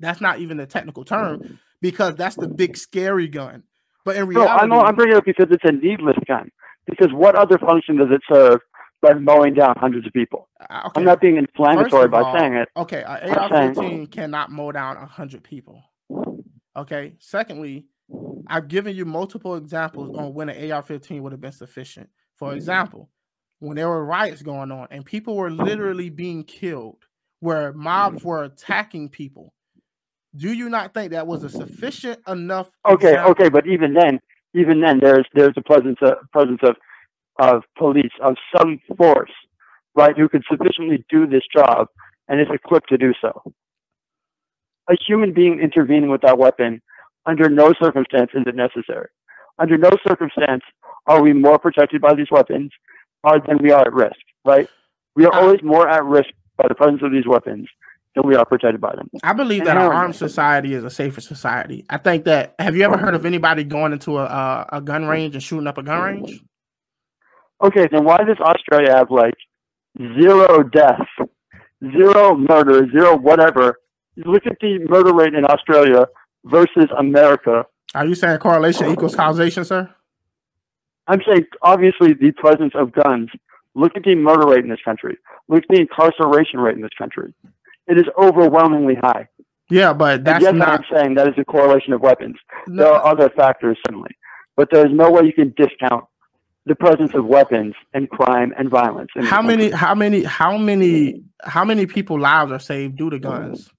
[0.01, 3.63] that's not even the technical term because that's the big scary gun.
[4.05, 6.51] But in reality, no, I'm, I'm bringing it up because it's a needless gun.
[6.87, 8.61] Because what other function does it serve
[9.03, 10.49] by mowing down hundreds of people.
[10.71, 10.93] Uh, okay.
[11.01, 12.69] I'm not being inflammatory by saying it.
[12.77, 15.83] Okay, uh, saying- AR-15 cannot mow down hundred people.
[16.77, 17.17] Okay.
[17.19, 17.87] Secondly,
[18.47, 22.09] I've given you multiple examples on when an AR-15 would have been sufficient.
[22.37, 23.11] For example,
[23.59, 27.05] when there were riots going on and people were literally being killed,
[27.41, 29.53] where mobs were attacking people.
[30.35, 32.71] Do you not think that was a sufficient enough?
[32.89, 33.31] Okay, example?
[33.33, 34.19] okay, but even then,
[34.55, 36.77] even then, there's there's a presence of presence of
[37.39, 39.31] of police of some force,
[39.95, 41.89] right, who could sufficiently do this job
[42.29, 43.43] and is equipped to do so.
[44.91, 46.81] A human being intervening with that weapon,
[47.27, 49.09] under no circumstance is it necessary.
[49.59, 50.63] Under no circumstance
[51.07, 52.71] are we more protected by these weapons
[53.25, 54.69] uh, than we are at risk, right?
[55.15, 57.69] We are Uh, always more at risk by the presence of these weapons
[58.15, 59.09] than we are protected by them.
[59.23, 59.97] I believe that an Inherently.
[59.97, 61.85] armed society is a safer society.
[61.89, 62.55] I think that.
[62.59, 65.67] Have you ever heard of anybody going into a a, a gun range and shooting
[65.67, 66.41] up a gun range?
[67.63, 69.35] Okay, then why does Australia have like
[70.21, 71.11] zero deaths,
[71.97, 73.79] zero murder, zero whatever?
[74.17, 76.07] Look at the murder rate in Australia
[76.45, 77.65] versus America.
[77.95, 79.89] Are you saying correlation equals causation, sir?
[81.07, 83.31] I'm saying obviously the presence of guns.
[83.75, 85.17] Look at the murder rate in this country.
[85.49, 87.33] Look at the incarceration rate in this country.
[87.87, 89.29] It is overwhelmingly high.
[89.71, 90.69] Yeah, but that's yes, not.
[90.69, 92.37] I'm saying that is a correlation of weapons.
[92.67, 94.11] There are other factors certainly,
[94.57, 96.05] but there's no way you can discount
[96.67, 99.11] the presence of weapons and crime and violence.
[99.17, 99.71] in how many?
[99.71, 100.25] How many?
[100.25, 101.23] How many?
[101.43, 103.71] How many people lives are saved due to guns?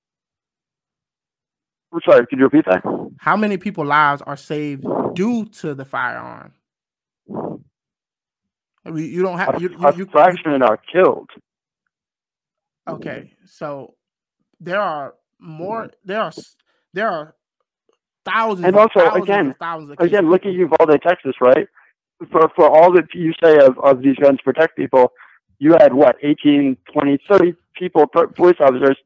[1.93, 2.81] I'm Sorry, could you repeat that?
[3.19, 6.53] How many people lives are saved due to the firearm?
[8.85, 11.29] I mean, You don't have you, you, you, fraction are killed.
[12.87, 12.95] Mm-hmm.
[12.95, 13.95] Okay, so
[14.59, 15.83] there are more.
[15.83, 15.95] Mm-hmm.
[16.05, 16.31] There are
[16.93, 17.35] there are
[18.25, 18.67] thousands.
[18.67, 19.95] And also, thousands again- thousands.
[19.99, 21.67] Again, look at Uvalde, Texas, right?
[22.31, 25.11] For for all that you say of, of these guns protect people,
[25.59, 28.97] you had what 18, 20, 30 people, police officers,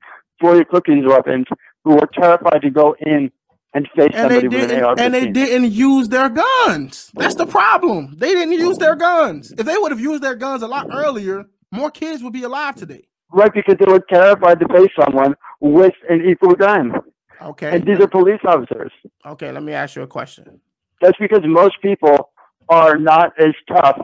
[0.42, 1.46] equipped with these weapons,
[1.84, 3.32] who were terrified to go in
[3.74, 5.00] and face and somebody with an AR-15.
[5.00, 7.12] and they didn't use their guns.
[7.16, 8.16] That's the problem.
[8.18, 9.52] They didn't use their guns.
[9.52, 12.76] If they would have used their guns a lot earlier, more kids would be alive
[12.76, 13.08] today.
[13.32, 16.94] Right, because they were terrified to face someone with an equal gun,
[17.42, 17.76] Okay.
[17.76, 18.92] and these are police officers.
[19.26, 20.62] Okay, let me ask you a question.
[21.02, 22.32] That's because most people
[22.70, 24.00] are not as tough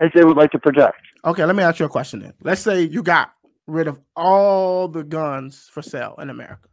[0.00, 1.00] as they would like to project.
[1.24, 2.34] Okay, let me ask you a question then.
[2.42, 3.32] Let's say you got
[3.66, 6.68] rid of all the guns for sale in America.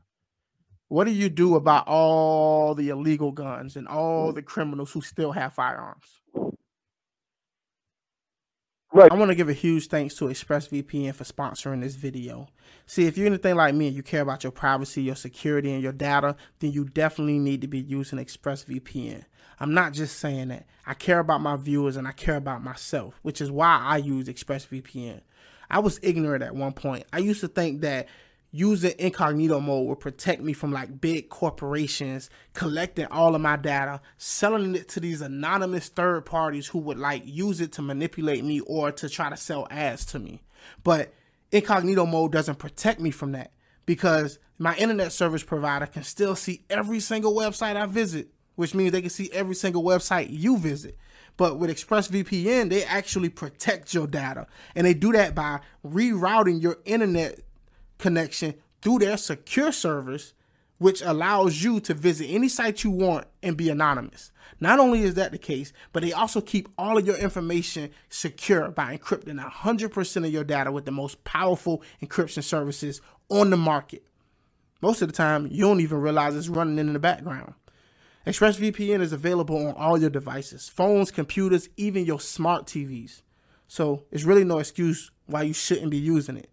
[0.90, 5.32] What do you do about all the illegal guns and all the criminals who still
[5.32, 6.21] have firearms?
[8.94, 9.10] Right.
[9.10, 12.50] I want to give a huge thanks to ExpressVPN for sponsoring this video.
[12.86, 15.82] See, if you're anything like me and you care about your privacy, your security, and
[15.82, 19.24] your data, then you definitely need to be using ExpressVPN.
[19.62, 20.66] I'm not just saying that.
[20.86, 24.28] I care about my viewers and I care about myself, which is why I use
[24.28, 25.22] ExpressVPN.
[25.70, 27.06] I was ignorant at one point.
[27.14, 28.08] I used to think that
[28.52, 34.02] using incognito mode would protect me from like big corporations collecting all of my data,
[34.18, 38.60] selling it to these anonymous third parties who would like use it to manipulate me
[38.62, 40.42] or to try to sell ads to me.
[40.84, 41.14] But
[41.52, 43.54] incognito mode doesn't protect me from that
[43.86, 48.92] because my internet service provider can still see every single website I visit, which means
[48.92, 50.98] they can see every single website you visit.
[51.38, 54.48] But with ExpressVPN, they actually protect your data.
[54.76, 57.40] And they do that by rerouting your internet
[58.02, 60.34] connection through their secure service,
[60.78, 64.32] which allows you to visit any site you want and be anonymous.
[64.60, 68.70] Not only is that the case, but they also keep all of your information secure
[68.70, 74.04] by encrypting 100% of your data with the most powerful encryption services on the market.
[74.82, 77.54] Most of the time, you don't even realize it's running in the background.
[78.26, 83.22] ExpressVPN is available on all your devices phones, computers, even your smart TVs.
[83.68, 86.50] So it's really no excuse why you shouldn't be using it.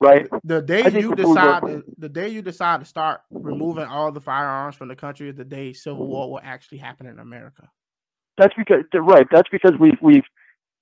[0.00, 0.28] right?
[0.44, 4.76] The day you decide, to, the day you decide to start removing all the firearms
[4.76, 7.70] from the country is the day civil war will actually happen in America.
[8.36, 9.26] That's because right.
[9.32, 10.26] That's because we've we've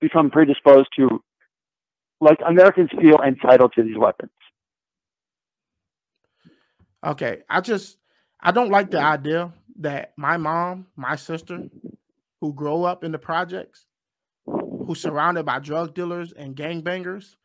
[0.01, 1.23] become predisposed to,
[2.21, 4.31] like Americans feel entitled to these weapons.
[7.05, 7.99] Okay, I just
[8.41, 11.69] I don't like the idea that my mom, my sister,
[12.41, 13.87] who grow up in the projects,
[14.47, 17.37] who's surrounded by drug dealers and gangbangers,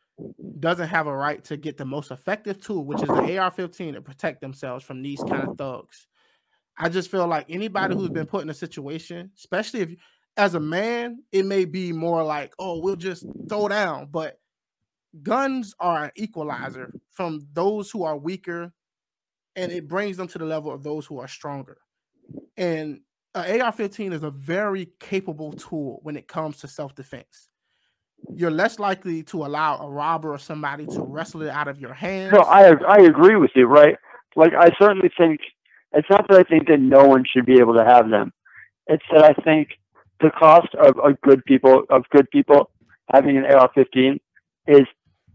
[0.60, 4.02] doesn't have a right to get the most effective tool, which is the AR-15, to
[4.02, 6.06] protect themselves from these kind of thugs.
[6.78, 9.90] I just feel like anybody who's been put in a situation, especially if
[10.36, 14.38] as a man, it may be more like, oh, we'll just throw down, but
[15.22, 18.72] guns are an equalizer from those who are weaker
[19.56, 21.76] and it brings them to the level of those who are stronger.
[22.56, 23.00] And
[23.34, 27.48] uh, AR-15 is a very capable tool when it comes to self-defense.
[28.34, 31.92] You're less likely to allow a robber or somebody to wrestle it out of your
[31.92, 32.32] hands.
[32.32, 33.96] No, I I agree with you, right?
[34.36, 35.40] Like I certainly think
[35.92, 38.32] it's not that I think that no one should be able to have them.
[38.86, 39.70] It's that I think
[40.20, 42.70] the cost of, good people of good people
[43.12, 44.20] having an AR-15
[44.68, 44.86] is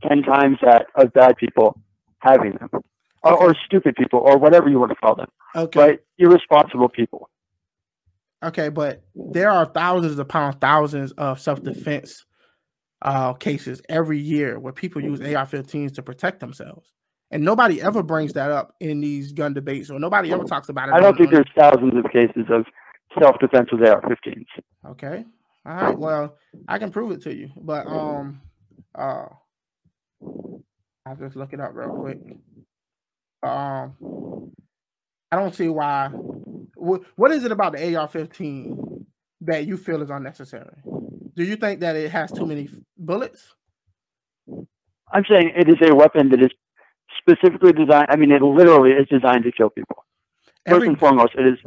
[0.08, 1.78] ten times that of bad people
[2.20, 2.88] having them, okay.
[3.24, 5.28] or, or, stupid people, or whatever you want to call them.
[5.56, 6.00] Okay, right?
[6.18, 7.30] Irresponsible people.
[8.44, 12.26] Okay, but there are thousands upon thousands of self defense
[13.02, 16.94] uh, cases every year where people use AR-15s to protect themselves,
[17.32, 20.90] and nobody ever brings that up in these gun debates, or nobody ever talks about
[20.90, 20.96] it.
[20.96, 22.66] I don't think there's thousands of cases of
[23.20, 24.46] self defense with AR-15s.
[24.92, 25.26] Okay,
[25.66, 25.98] all right.
[25.98, 28.42] Well, I can prove it to you, but um,
[28.94, 29.26] uh,
[31.08, 32.20] I'll just look it up real quick.
[33.42, 34.52] Um,
[35.32, 36.08] I don't see why.
[36.08, 39.06] What is it about the AR-15
[39.42, 40.78] that you feel is unnecessary?
[41.36, 43.54] Do you think that it has too many bullets?
[45.12, 46.52] I'm saying it is a weapon that is
[47.18, 48.08] specifically designed.
[48.10, 50.06] I mean, it literally is designed to kill people.
[50.66, 51.60] First every, and foremost, it is.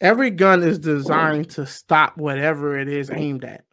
[0.00, 3.64] Every gun is designed to stop whatever it is aimed at.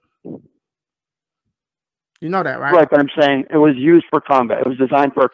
[2.25, 2.73] You know that, right?
[2.73, 4.61] Right, but I'm saying it was used for combat.
[4.61, 5.31] It was designed for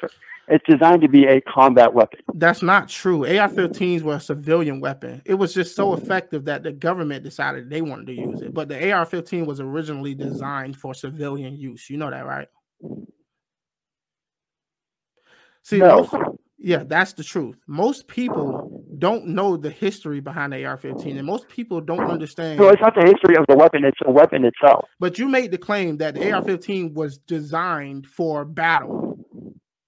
[0.49, 2.19] it's designed to be a combat weapon.
[2.33, 3.25] That's not true.
[3.25, 5.21] AR-15s were a civilian weapon.
[5.23, 8.53] It was just so effective that the government decided they wanted to use it.
[8.53, 11.89] But the AR-15 was originally designed for civilian use.
[11.89, 12.49] You know that, right?
[15.63, 16.09] See, no.
[16.11, 16.13] most,
[16.57, 17.55] yeah, that's the truth.
[17.67, 18.60] Most people
[19.01, 22.59] don't know the history behind the AR-15, and most people don't understand.
[22.59, 24.85] No, it's not the history of the weapon; it's the weapon itself.
[24.99, 29.17] But you made the claim that the AR-15 was designed for battle.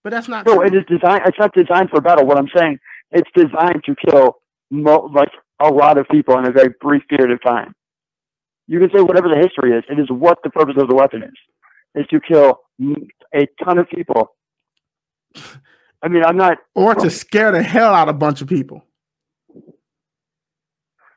[0.03, 0.47] But that's not.
[0.47, 0.65] No, true.
[0.65, 1.21] it is designed.
[1.27, 2.25] It's not designed for battle.
[2.25, 2.79] What I'm saying,
[3.11, 4.37] it's designed to kill
[4.71, 5.29] mo- like
[5.61, 7.73] a lot of people in a very brief period of time.
[8.67, 9.83] You can say whatever the history is.
[9.89, 12.61] It is what the purpose of the weapon is: is to kill
[13.33, 14.35] a ton of people.
[16.01, 16.57] I mean, I'm not.
[16.73, 18.83] Or to scare the hell out of a bunch of people.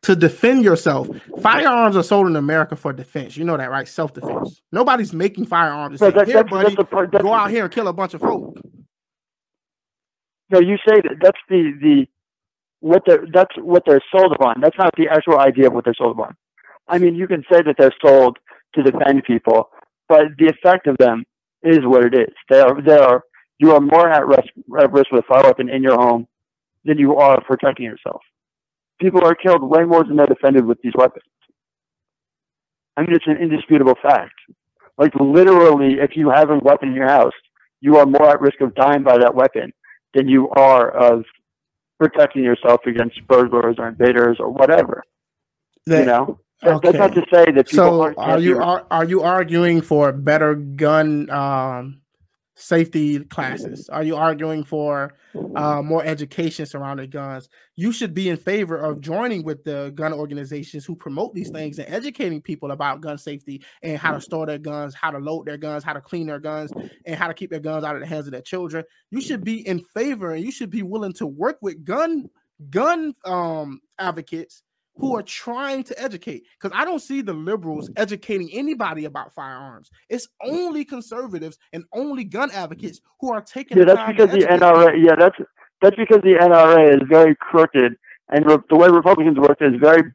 [0.07, 1.09] To defend yourself.
[1.41, 3.37] Firearms are sold in America for defense.
[3.37, 3.89] You know that, right?
[3.89, 4.63] Self defense.
[4.71, 8.21] Nobody's making firearms to say, here, buddy, go out here and kill a bunch of
[8.21, 8.57] folk.
[10.51, 12.07] No, you say that that's the the
[12.79, 14.61] what they're that's what they're sold upon.
[14.61, 16.37] That's not the actual idea of what they're sold upon.
[16.87, 18.39] I mean, you can say that they're sold
[18.77, 19.71] to defend people,
[20.09, 21.25] but the effect of them
[21.65, 22.33] is what it is.
[22.49, 23.25] They are they are
[23.59, 26.29] you are more at risk at risk with a fire weapon in your home
[26.85, 28.23] than you are protecting yourself.
[29.01, 31.25] People are killed way more than they're defended with these weapons.
[32.97, 34.35] I mean, it's an indisputable fact.
[34.99, 37.35] Like literally, if you have a weapon in your house,
[37.81, 39.73] you are more at risk of dying by that weapon
[40.15, 41.25] than you are of
[41.99, 45.03] protecting yourself against burglars or invaders or whatever.
[45.87, 46.91] That, you know, okay.
[46.91, 48.15] that's not to say that people.
[48.15, 52.01] So, are you are, are you arguing for better gun um,
[52.57, 53.89] safety classes?
[53.89, 55.15] Are you arguing for
[55.55, 57.49] uh, more education surrounding guns?
[57.77, 61.79] You should be in favor of joining with the gun organizations who promote these things
[61.79, 65.47] and educating people about gun safety and how to store their guns, how to load
[65.47, 66.73] their guns, how to clean their guns,
[67.05, 68.85] and how to keep their guns out of the hands of their children.
[69.11, 72.29] You should be in favor and you should be willing to work with gun
[72.71, 74.63] gun um advocates
[74.99, 79.91] who are trying to educate because I don't see the liberals educating anybody about firearms.
[80.09, 83.79] It's only conservatives and only gun advocates who are taking.
[83.79, 84.95] Yeah, that's because the NRA.
[85.03, 85.37] Yeah, that's
[85.83, 87.97] that's because the NRA is very crooked,
[88.31, 90.13] and re- the way Republicans work is very.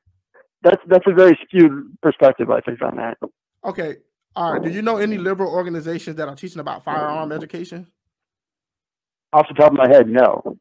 [0.63, 3.17] That's that's a very skewed perspective, I think, on that.
[3.65, 3.98] Okay,
[4.36, 4.63] all right.
[4.63, 7.88] Do you know any liberal organizations that are teaching about firearm education?
[9.34, 10.58] Off the top of my head, no.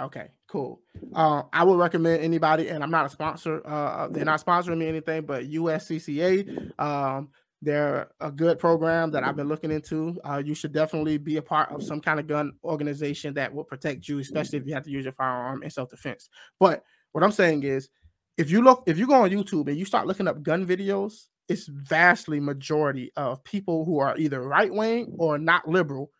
[0.00, 0.80] Okay, cool.
[1.14, 3.60] Uh, I would recommend anybody, and I'm not a sponsor.
[3.66, 6.80] Uh, uh they're not sponsoring me anything, but USCCA.
[6.80, 7.28] Um,
[7.60, 10.18] they're a good program that I've been looking into.
[10.24, 13.64] Uh, you should definitely be a part of some kind of gun organization that will
[13.64, 16.30] protect you, especially if you have to use your firearm in self defense.
[16.58, 17.90] But what I'm saying is,
[18.38, 21.26] if you look, if you go on YouTube and you start looking up gun videos,
[21.48, 26.10] it's vastly majority of people who are either right wing or not liberal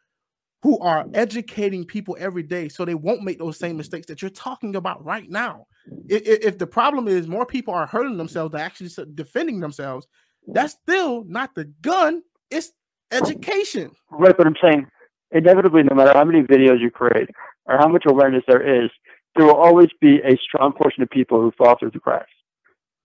[0.67, 4.29] who are educating people every day so they won't make those same mistakes that you're
[4.29, 5.65] talking about right now.
[6.09, 10.09] If, if the problem is more people are hurting themselves than actually defending themselves,
[10.49, 12.73] that's still not the gun, it's
[13.13, 13.93] education.
[14.11, 14.89] Right, but I'm saying
[15.31, 17.29] inevitably, no matter how many videos you create
[17.67, 18.91] or how much awareness there is,
[19.37, 22.33] there will always be a strong portion of people who fall through the cracks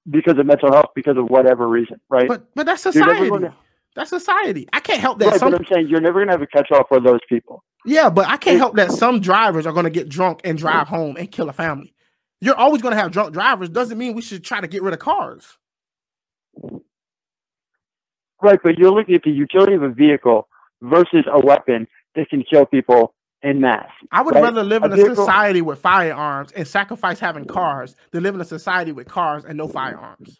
[0.09, 2.27] because of mental health, because of whatever reason, right?
[2.27, 3.29] But but that's society.
[3.95, 4.67] That's society.
[4.73, 5.31] I can't help that.
[5.31, 5.51] Right, some...
[5.51, 7.63] but I'm saying you're never gonna have a catch all for those people.
[7.85, 11.17] Yeah, but I can't help that some drivers are gonna get drunk and drive home
[11.17, 11.93] and kill a family.
[12.39, 13.69] You're always gonna have drunk drivers.
[13.69, 15.57] Doesn't mean we should try to get rid of cars.
[18.41, 20.47] Right, but you're looking at the utility of a vehicle
[20.81, 23.89] versus a weapon that can kill people in mass.
[24.11, 24.43] I would right?
[24.43, 25.15] rather live in a, a vehicle...
[25.15, 29.57] society with firearms and sacrifice having cars than live in a society with cars and
[29.57, 30.39] no firearms.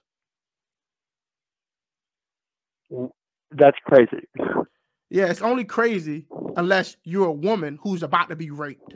[3.52, 4.28] That's crazy.
[5.10, 8.96] Yeah, it's only crazy unless you're a woman who's about to be raped.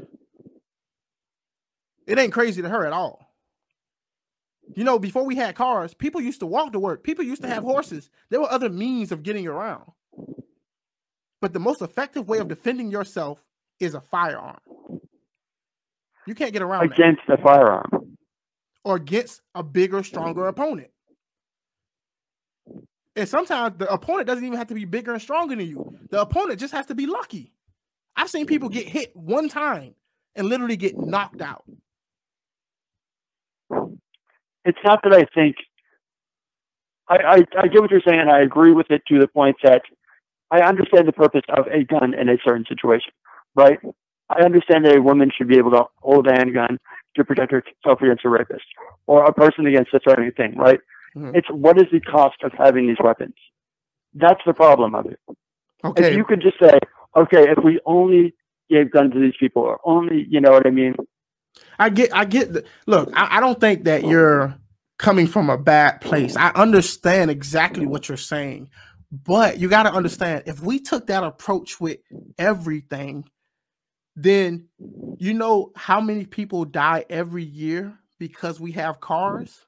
[2.07, 3.33] It ain't crazy to her at all.
[4.75, 7.03] You know, before we had cars, people used to walk to work.
[7.03, 8.09] People used to have horses.
[8.29, 9.91] There were other means of getting around.
[11.41, 13.43] But the most effective way of defending yourself
[13.79, 14.57] is a firearm.
[16.25, 17.39] You can't get around against that.
[17.39, 18.17] a firearm
[18.83, 20.89] or against a bigger, stronger opponent.
[23.15, 25.97] And sometimes the opponent doesn't even have to be bigger and stronger than you.
[26.09, 27.53] The opponent just has to be lucky.
[28.15, 29.95] I've seen people get hit one time
[30.35, 31.63] and literally get knocked out.
[34.65, 35.55] It's not that I think
[37.07, 38.27] I, I, I get what you're saying.
[38.31, 39.83] I agree with it to the point that
[40.51, 43.11] I understand the purpose of a gun in a certain situation,
[43.55, 43.79] right?
[44.29, 46.79] I understand that a woman should be able to hold a handgun
[47.15, 48.65] to protect herself against a rapist
[49.07, 50.79] or a person against a threatening thing, right?
[51.15, 51.35] Mm-hmm.
[51.35, 53.35] It's what is the cost of having these weapons?
[54.13, 55.19] That's the problem of it.
[55.83, 56.09] Okay.
[56.09, 56.79] If you could just say,
[57.15, 58.33] okay, if we only
[58.69, 60.95] gave guns to these people, or only, you know what I mean?
[61.79, 62.53] I get, I get.
[62.53, 64.55] The, look, I, I don't think that you're
[64.97, 66.35] coming from a bad place.
[66.35, 68.69] I understand exactly what you're saying,
[69.11, 71.99] but you got to understand if we took that approach with
[72.37, 73.25] everything,
[74.15, 74.67] then
[75.17, 79.65] you know how many people die every year because we have cars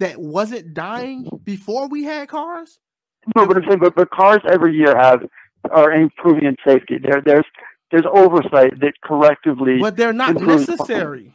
[0.00, 2.78] that wasn't dying before we had cars?
[3.36, 5.22] No, but I'm saying, but, but cars every year have
[5.70, 6.98] are improving in safety.
[6.98, 7.46] There, there's
[7.90, 11.32] there's oversight that collectively, but they're not necessary.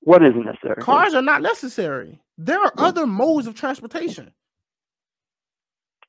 [0.00, 0.82] What isn't necessary?
[0.82, 2.20] Cars are not necessary.
[2.36, 4.32] There are other modes of transportation.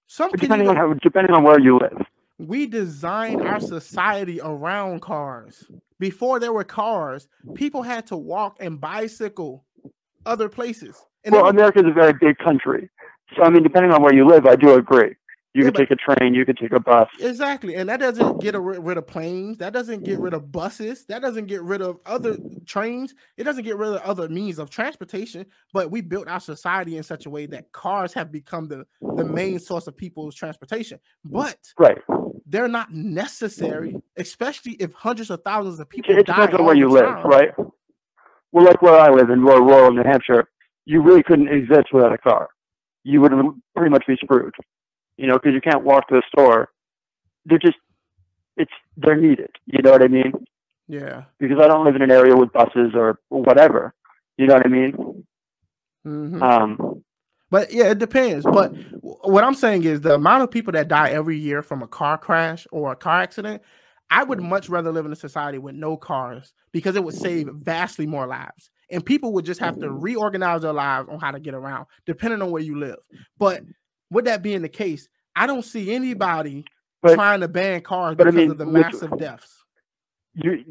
[0.08, 2.06] Some depending on how, depending on where you live.
[2.38, 5.71] We designed our society around cars.
[5.99, 9.63] Before there were cars, people had to walk and bicycle
[10.26, 11.06] other places.
[11.24, 12.90] And well, America is a very big country.
[13.36, 15.16] So, I mean, depending on where you live, I do agree.
[15.56, 17.08] You yeah, could take a train, you could take a bus.
[17.18, 17.76] Exactly.
[17.76, 19.58] And that doesn't get rid of planes.
[19.60, 21.06] That doesn't get rid of buses.
[21.06, 22.36] That doesn't get rid of other
[22.66, 23.16] trains.
[23.38, 25.46] It doesn't get rid of other means of transportation.
[25.72, 28.86] But we built our society in such a way that cars have become the,
[29.16, 31.00] the main source of people's transportation.
[31.24, 32.00] But right.
[32.46, 36.90] they're not necessary, especially if hundreds of thousands of people it depends on where you
[36.90, 37.52] live, right?
[38.56, 40.48] Well, like where I live in rural New Hampshire,
[40.86, 42.48] you really couldn't exist without a car.
[43.04, 43.34] You would
[43.75, 44.54] pretty much be screwed,
[45.17, 46.69] you know, because you can't walk to the store.
[47.46, 47.75] They're just,
[48.56, 49.50] it's, they're needed.
[49.65, 50.32] You know what I mean?
[50.88, 51.23] Yeah.
[51.38, 53.94] Because I don't live in an area with buses or whatever.
[54.38, 55.25] You know what I mean?
[56.08, 56.42] Mm-hmm.
[56.42, 57.04] Um,
[57.50, 58.46] But yeah, it depends.
[58.46, 61.88] But what I'm saying is the amount of people that die every year from a
[61.88, 63.62] car crash or a car accident,
[64.10, 64.49] I would mm-hmm.
[64.49, 67.58] much rather live in a society with no cars because it would save mm-hmm.
[67.58, 68.69] vastly more lives.
[68.91, 69.99] And people would just have to mm-hmm.
[69.99, 72.99] reorganize their lives on how to get around, depending on where you live.
[73.37, 73.63] But
[74.12, 76.65] with that being the case, I don't see anybody
[77.01, 79.63] but, trying to ban cars because I mean, of the massive which, deaths.
[80.35, 80.63] You,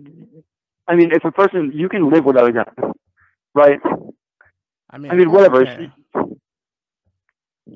[0.87, 2.93] I mean, if a person you can live without a gun,
[3.55, 3.80] right?
[4.91, 5.66] I mean, I mean, whatever.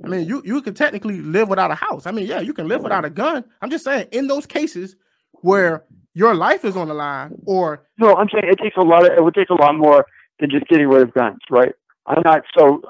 [0.04, 2.06] I mean, you you can technically live without a house.
[2.06, 3.44] I mean, yeah, you can live without a gun.
[3.60, 4.96] I'm just saying, in those cases
[5.42, 5.84] where
[6.14, 9.16] your life is on the line, or no, I'm saying it takes a lot of
[9.16, 10.06] it would take a lot more
[10.40, 11.72] than just getting rid of guns, right?
[12.06, 12.82] I'm not so.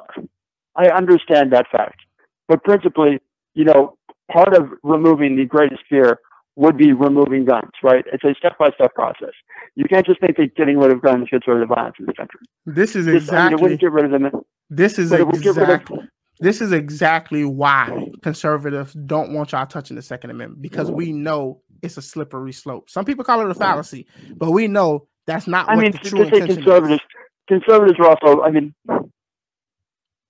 [0.76, 2.00] I understand that fact,
[2.46, 3.20] but principally,
[3.54, 3.96] you know,
[4.30, 6.20] part of removing the greatest fear
[6.56, 8.04] would be removing guns, right?
[8.12, 9.32] It's a step by step process.
[9.76, 12.06] You can't just think that getting rid of guns gets rid of the violence in
[12.06, 12.40] the country.
[12.66, 13.38] This is exactly.
[13.38, 14.30] I mean, it wouldn't get rid of them.
[14.70, 15.98] This is exactly.
[16.40, 21.62] This is exactly why conservatives don't want y'all touching the Second Amendment because we know
[21.82, 22.90] it's a slippery slope.
[22.90, 24.06] Some people call it a fallacy,
[24.36, 25.68] but we know that's not.
[25.68, 27.08] I mean, to say conservatives, is.
[27.48, 28.42] conservatives are also.
[28.42, 28.74] I mean,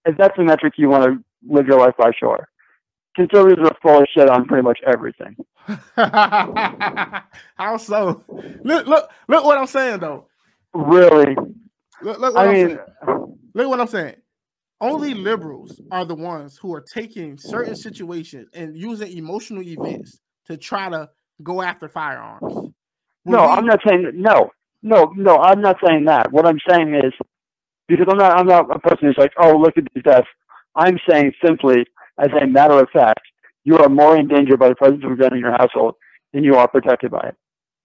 [0.04, 2.48] if that's the metric you want to live your life by, sure.
[3.14, 5.36] Conservatives are full of shit on pretty much everything.
[5.96, 8.24] How so?
[8.62, 10.28] Look, look, look what I'm saying though.
[10.72, 11.34] Really?
[12.02, 13.38] Look, look what I am mean, saying.
[13.54, 14.16] Look what I'm saying.
[14.80, 20.56] Only liberals are the ones who are taking certain situations and using emotional events to
[20.56, 21.08] try to
[21.42, 22.72] go after firearms.
[23.24, 24.50] No, we, I'm not saying no,
[24.82, 25.38] no, no.
[25.38, 26.32] I'm not saying that.
[26.32, 27.12] What I'm saying is
[27.88, 30.26] because I'm not, I'm not a person who's like, oh, look at these deaths.
[30.74, 31.86] I'm saying simply,
[32.18, 33.20] as a matter of fact,
[33.64, 35.94] you are more in danger by the presence of a gun in your household
[36.32, 37.36] than you are protected by it.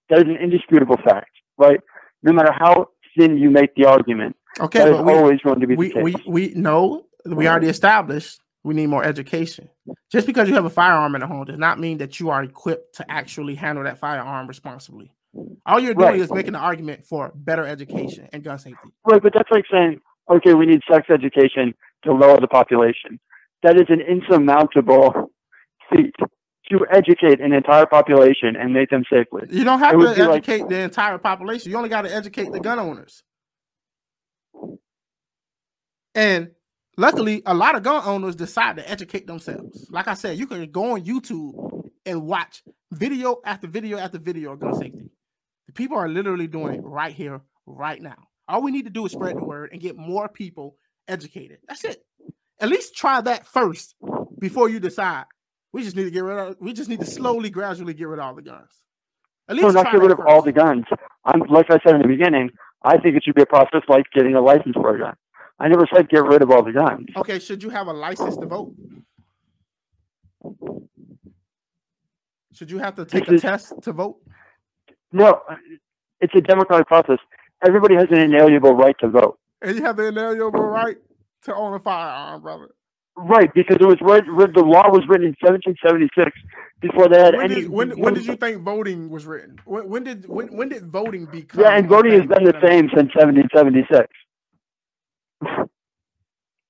[0.09, 1.79] That is an indisputable fact, right?
[2.21, 5.75] No matter how thin you make the argument, Okay, that we, always going to be
[5.75, 9.69] we, we we know we already established we need more education.
[10.11, 12.43] Just because you have a firearm in the home does not mean that you are
[12.43, 15.13] equipped to actually handle that firearm responsibly.
[15.65, 16.19] All you're doing right.
[16.19, 18.77] is making an argument for better education and gun safety.
[19.05, 19.99] Right, but that's like saying,
[20.29, 23.19] okay, we need sex education to lower the population.
[23.63, 25.31] That is an insurmountable
[25.89, 26.15] feat
[26.71, 29.47] to educate an entire population and make them safely.
[29.49, 31.71] You don't have to educate like, the entire population.
[31.71, 33.23] You only got to educate the gun owners.
[36.15, 36.51] And
[36.97, 39.87] luckily, a lot of gun owners decide to educate themselves.
[39.89, 44.53] Like I said, you can go on YouTube and watch video after video after video
[44.53, 45.09] of gun safety.
[45.67, 48.27] The people are literally doing it right here, right now.
[48.47, 50.75] All we need to do is spread the word and get more people
[51.07, 51.59] educated.
[51.67, 52.03] That's it.
[52.59, 53.95] At least try that first
[54.39, 55.25] before you decide.
[55.71, 56.55] We just need to get rid of.
[56.59, 58.69] We just need to slowly, gradually get rid of all the guns.
[59.49, 60.85] At least so not get rid of all the guns.
[61.25, 62.51] I'm like I said in the beginning.
[62.83, 65.15] I think it should be a process like getting a license for a gun.
[65.59, 67.07] I never said get rid of all the guns.
[67.17, 68.73] Okay, should you have a license to vote?
[72.53, 74.17] Should you have to take a test to vote?
[75.11, 75.41] No,
[76.21, 77.19] it's a democratic process.
[77.65, 79.39] Everybody has an inalienable right to vote.
[79.61, 80.97] And you have the inalienable right
[81.43, 82.69] to own a firearm, brother.
[83.15, 86.31] Right, because it was read, the law was written in 1776
[86.81, 87.61] before they had when any.
[87.61, 89.59] Did, when, when did you think voting was written?
[89.65, 91.61] When, when did when, when did voting become?
[91.61, 94.07] Yeah, and voting has been the same since 1776.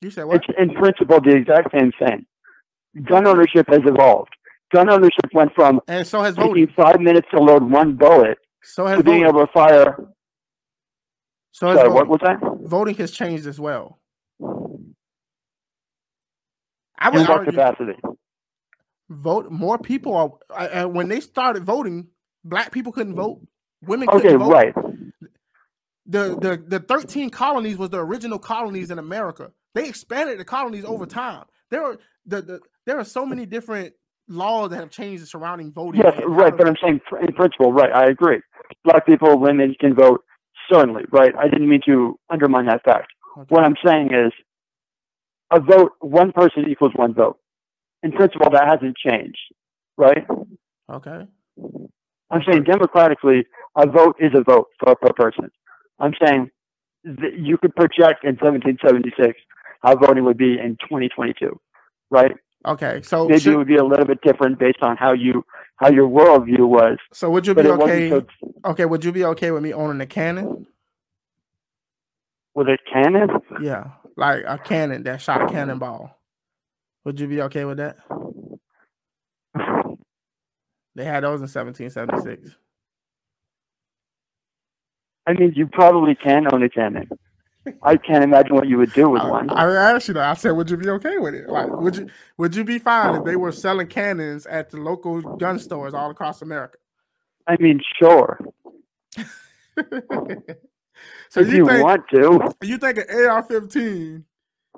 [0.01, 0.37] You said what?
[0.37, 2.25] It's in principle the exact same thing.
[3.03, 4.31] Gun ownership has evolved.
[4.71, 6.73] Gun ownership went from and so has taking voting.
[6.75, 9.97] five minutes to load one bullet so has to being able to fire.
[11.51, 12.39] So has Sorry, what was that?
[12.63, 13.99] Voting has changed as well.
[16.97, 17.99] I would In what capacity?
[19.09, 22.07] Vote more people are uh, when they started voting.
[22.43, 23.41] Black people couldn't vote.
[23.81, 24.51] Women okay, couldn't vote.
[24.51, 24.73] right
[26.05, 29.51] the the the 13 colonies was the original colonies in America.
[29.73, 31.19] They expanded the colonies over mm-hmm.
[31.19, 31.45] time.
[31.71, 33.93] There are the, the there are so many different
[34.27, 36.01] laws that have changed the surrounding voting.
[36.01, 36.55] Yes, right.
[36.55, 37.91] But I'm saying in principle, right?
[37.93, 38.41] I agree.
[38.83, 40.23] Black people, women can vote
[40.71, 41.33] certainly, right?
[41.37, 43.07] I didn't mean to undermine that fact.
[43.37, 43.47] Okay.
[43.49, 44.31] What I'm saying is,
[45.51, 47.37] a vote, one person equals one vote.
[48.01, 49.37] In principle, that hasn't changed,
[49.97, 50.25] right?
[50.91, 51.27] Okay.
[52.31, 53.45] I'm saying democratically,
[53.77, 55.51] a vote is a vote for a person.
[55.99, 56.49] I'm saying
[57.03, 59.39] that you could project in 1776
[59.83, 61.59] how voting would be in 2022,
[62.09, 62.31] right?
[62.65, 65.45] Okay, so maybe should, it would be a little bit different based on how you
[65.75, 66.97] how your worldview was.
[67.11, 68.09] So would you be okay?
[68.09, 68.25] So,
[68.63, 70.65] okay, would you be okay with me owning a cannon?
[72.55, 73.29] With a cannon?
[73.61, 76.17] Yeah, like a cannon that shot a cannonball.
[77.03, 77.97] Would you be okay with that?
[80.95, 82.55] They had those in 1776.
[85.25, 87.09] I mean, you probably can own a cannon.
[87.81, 89.49] I can't imagine what you would do with I, one.
[89.49, 90.29] I asked you that.
[90.29, 91.49] I said, would you be okay with it?
[91.49, 95.21] Like, would you would you be fine if they were selling cannons at the local
[95.21, 96.77] gun stores all across America?
[97.47, 98.39] I mean, sure.
[99.15, 99.23] so
[101.37, 102.53] if you, you think want to.
[102.61, 104.23] you think an AR-15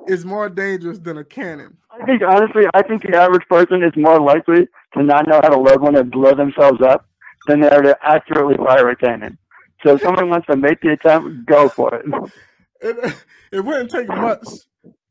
[0.07, 1.77] is more dangerous than a cannon?
[1.89, 5.49] I think honestly, I think the average person is more likely to not know how
[5.49, 7.07] to load one and blow themselves up
[7.47, 9.37] than they are to accurately fire a cannon.
[9.85, 12.05] So if someone wants to make the attempt, go for it.
[12.81, 13.15] It,
[13.51, 14.47] it wouldn't take much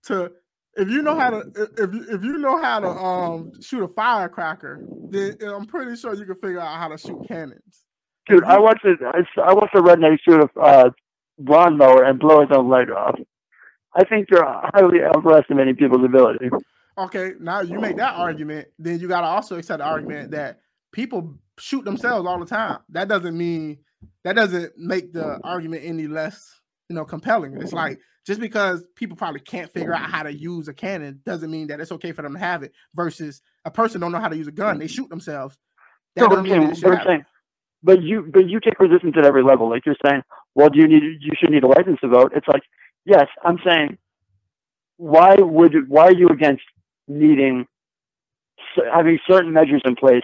[0.07, 0.33] to
[0.77, 1.39] if you know how to
[1.79, 6.25] if if you know how to um shoot a firecracker, then I'm pretty sure you
[6.25, 7.85] can figure out how to shoot cannons.
[8.27, 8.99] Dude, I watched it.
[9.03, 10.91] I, watched a redneck shoot a uh,
[11.39, 13.18] lawnmower and blow his own leg off.
[13.95, 16.49] I think you're highly overestimating people's ability.
[16.99, 20.61] Okay, now you make that argument, then you gotta also accept the argument that
[20.93, 22.79] people shoot themselves all the time.
[22.89, 23.79] That doesn't mean
[24.25, 27.55] that doesn't make the argument any less, you know, compelling.
[27.57, 27.77] It's mm-hmm.
[27.77, 31.66] like just because people probably can't figure out how to use a cannon doesn't mean
[31.68, 32.72] that it's okay for them to have it.
[32.95, 35.59] Versus a person don't know how to use a gun, they shoot themselves.
[36.16, 37.25] That No, I'm mean saying, that but I'm saying,
[37.83, 39.68] but you, but you take resistance at every level.
[39.68, 40.22] Like you're saying,
[40.55, 42.33] well, do you need, you should need a license to vote.
[42.35, 42.62] It's like,
[43.05, 43.99] yes, I'm saying,
[44.97, 46.62] why would, why are you against
[47.09, 47.66] needing,
[48.91, 50.22] having certain measures in place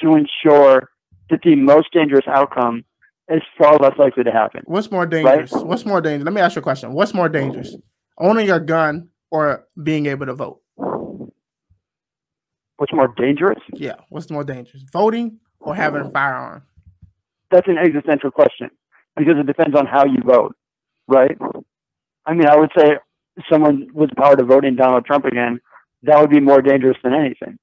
[0.00, 0.90] to ensure
[1.30, 2.84] that the most dangerous outcome
[3.28, 4.62] is far less likely to happen?
[4.66, 5.52] What's more dangerous?
[5.52, 6.24] What's more dangerous?
[6.24, 6.92] Let me ask you a question.
[6.92, 7.74] What's more dangerous?
[8.18, 10.60] Owning a gun or being able to vote?
[12.76, 13.58] What's more dangerous?
[13.72, 14.84] Yeah, what's more dangerous?
[14.92, 16.62] Voting or having a firearm?
[17.50, 18.70] That's an existential question
[19.16, 20.54] because it depends on how you vote,
[21.08, 21.36] right?
[22.26, 22.96] I mean, I would say
[23.50, 25.60] someone with the power to vote in Donald Trump again,
[26.02, 27.58] that would be more dangerous than anything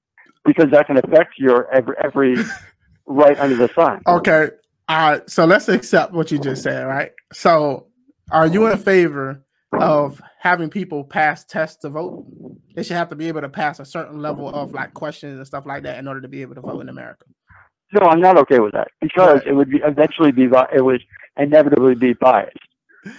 [0.46, 2.36] because that can affect your every every
[3.06, 4.02] right under the sun.
[4.08, 4.50] Okay.
[4.90, 5.30] All right.
[5.30, 7.12] So let's accept what you just said, right?
[7.32, 7.88] So
[8.32, 12.26] are you in favor of having people pass tests to vote?
[12.76, 15.48] They should have to be able to pass a certain level of like questions and
[15.48, 17.26] stuff like that in order to be able to vote in America.
[17.94, 19.48] No, I'm not okay with that because Right.
[19.48, 21.04] it would be eventually be it would
[21.38, 22.58] inevitably be biased,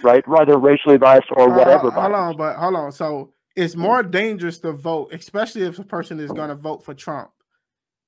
[0.02, 0.26] right?
[0.26, 1.90] Rather racially biased or Uh, whatever.
[1.90, 2.90] hold on, but hold on.
[2.92, 6.92] So it's more dangerous to vote, especially if a person is going to vote for
[6.92, 7.30] Trump.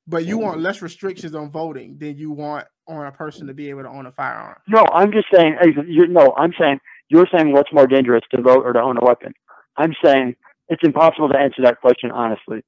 [0.09, 3.71] But you want less restrictions on voting than you want on a person to be
[3.71, 4.57] able to own a firearm.
[4.69, 5.57] No, I'm just saying.
[5.89, 6.79] You, no, I'm saying
[7.09, 9.33] you're saying what's more dangerous to vote or to own a weapon.
[9.77, 10.37] I'm saying
[10.69, 12.63] it's impossible to answer that question honestly,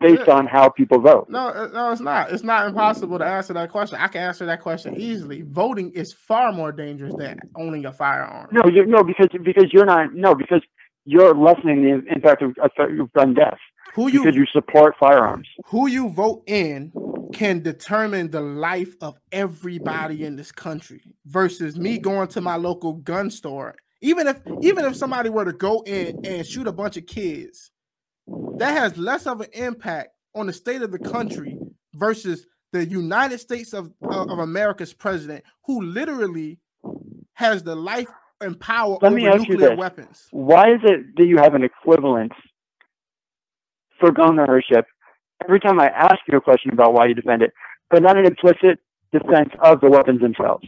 [0.00, 0.34] based Yeah.
[0.34, 1.26] on how people vote.
[1.28, 2.32] No, uh, no, it's not.
[2.32, 3.98] It's not impossible to answer that question.
[4.00, 5.42] I can answer that question easily.
[5.42, 8.48] Voting is far more dangerous than owning a firearm.
[8.52, 10.62] No, you no because because you're not no because
[11.04, 12.70] you're lessening the impact of, of
[13.12, 13.58] gun death
[13.96, 15.48] Who you you support firearms.
[15.66, 16.92] who you vote in
[17.32, 22.92] can determine the life of everybody in this country versus me going to my local
[22.94, 26.96] gun store even if even if somebody were to go in and shoot a bunch
[26.96, 27.70] of kids
[28.58, 31.58] that has less of an impact on the state of the country
[31.94, 36.58] versus the United States of, of, of America's president who literally
[37.34, 38.08] has the life
[38.40, 39.78] and power Let me over ask you nuclear this.
[39.78, 42.34] weapons Why is it that you have an equivalence
[44.00, 44.86] for gun ownership
[45.42, 47.52] every time I ask you a question about why you defend it,
[47.90, 48.78] but not an implicit
[49.12, 50.66] defense of the weapons themselves?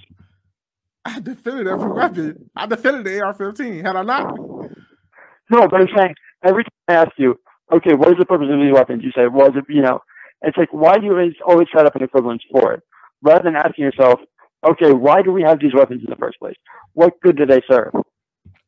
[1.05, 2.51] I defended every weapon.
[2.55, 3.85] I defended the AR-15.
[3.85, 4.39] Had I not?
[5.51, 6.15] No, but I'm saying
[6.45, 7.39] every time I ask you,
[7.73, 9.03] okay, what is the purpose of these weapons?
[9.03, 10.01] You say, well, is it, you know,
[10.43, 12.83] it's like, why do you always, always set up an equivalence for it?
[13.23, 14.21] Rather than asking yourself,
[14.65, 16.57] okay, why do we have these weapons in the first place?
[16.93, 17.93] What good do they serve?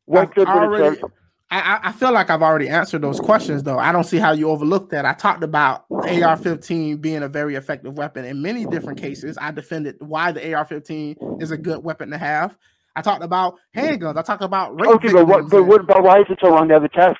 [0.05, 1.11] What I've good would it serve?
[1.51, 3.77] I, I- feel like I've already answered those questions, though.
[3.77, 5.05] I don't see how you overlooked that.
[5.05, 9.37] I talked about AR-15 being a very effective weapon in many different cases.
[9.39, 12.57] I defended why the AR-15 is a good weapon to have.
[12.95, 14.17] I talked about handguns.
[14.17, 16.67] I talked about rape Okay, but what, but what, but why is it so wrong
[16.69, 17.19] to have a test?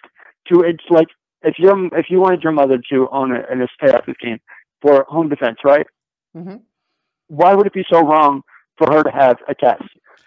[0.52, 1.08] To it's like
[1.44, 4.40] if you if you wanted your mother to own a, an AR-15
[4.82, 5.86] for home defense, right?
[6.36, 6.62] Mhm.
[7.28, 8.42] Why would it be so wrong
[8.78, 9.84] for her to have a test,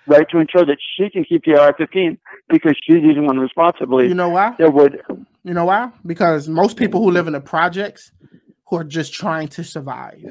[0.07, 4.09] right, to ensure that she can keep the AR-15 because she's using one responsibly?
[4.09, 4.55] You know why?
[4.59, 5.00] that would
[5.44, 5.90] You know why?
[6.07, 8.12] Because most people who live in the projects
[8.66, 10.24] who are just trying to survive.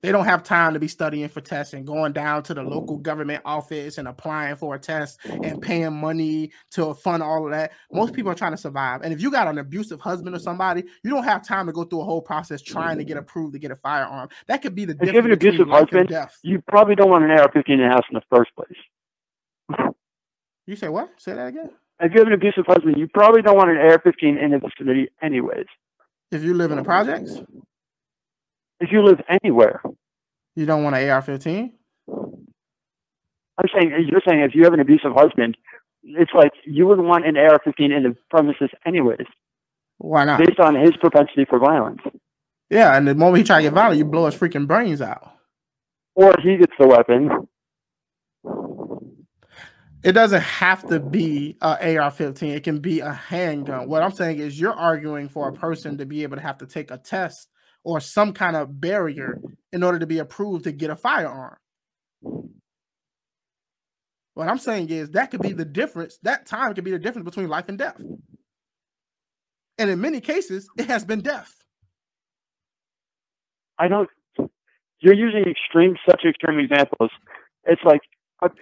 [0.00, 2.98] They don't have time to be studying for tests and going down to the local
[2.98, 7.72] government office and applying for a test and paying money to fund all of that.
[7.92, 9.02] Most people are trying to survive.
[9.02, 11.82] And if you got an abusive husband or somebody, you don't have time to go
[11.82, 14.28] through a whole process trying to get approved to get a firearm.
[14.46, 17.32] That could be the If you have an abusive husband, you probably don't want an
[17.32, 18.78] AR-15 in the house in the first place.
[20.66, 21.10] You say what?
[21.18, 21.70] Say that again.
[22.00, 25.08] If you have an abusive husband, you probably don't want an AR-15 in the vicinity
[25.22, 25.66] anyways.
[26.30, 27.40] If you live in the projects,
[28.80, 29.82] If you live anywhere,
[30.54, 31.72] you don't want an AR-15.
[32.08, 35.56] I'm saying you're saying if you have an abusive husband,
[36.04, 39.26] it's like you wouldn't want an AR-15 in the premises anyways,
[39.96, 40.38] Why not?
[40.38, 42.00] based on his propensity for violence.
[42.70, 45.32] Yeah, and the moment he tries to get violent, you blow his freaking brains out.
[46.14, 47.48] Or he gets the weapon.
[50.04, 52.54] It doesn't have to be a AR-15.
[52.54, 53.88] It can be a handgun.
[53.88, 56.66] What I'm saying is, you're arguing for a person to be able to have to
[56.66, 57.48] take a test
[57.82, 59.40] or some kind of barrier
[59.72, 61.56] in order to be approved to get a firearm.
[64.34, 66.18] What I'm saying is that could be the difference.
[66.22, 68.00] That time could be the difference between life and death.
[69.78, 71.52] And in many cases, it has been death.
[73.78, 74.08] I don't.
[75.00, 77.10] You're using extreme, such extreme examples.
[77.64, 78.00] It's like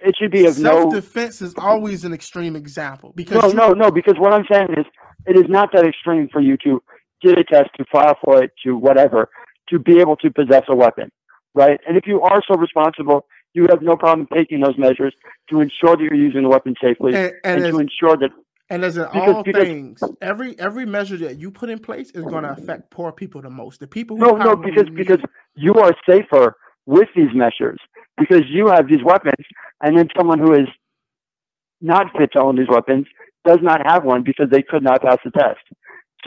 [0.03, 0.81] it should be of no.
[0.89, 3.91] Self-defense is always an extreme example because No, you- no, no.
[3.91, 4.85] Because what I'm saying is,
[5.25, 6.81] it is not that extreme for you to
[7.21, 9.29] get a test, to file for it, to whatever,
[9.69, 11.11] to be able to possess a weapon,
[11.53, 11.79] right?
[11.87, 15.13] And if you are so responsible, you have no problem taking those measures
[15.49, 18.29] to ensure that you're using the weapon safely and, and, and, as, to ensure that
[18.69, 22.11] and as in because- all because- things, every every measure that you put in place
[22.11, 23.79] is going to affect poor people the most.
[23.79, 25.19] The people who no, no, because need- because
[25.55, 26.55] you are safer
[26.85, 27.79] with these measures
[28.17, 29.45] because you have these weapons,
[29.81, 30.67] and then someone who is
[31.81, 33.05] not fit to own these weapons
[33.45, 35.59] does not have one because they could not pass the test.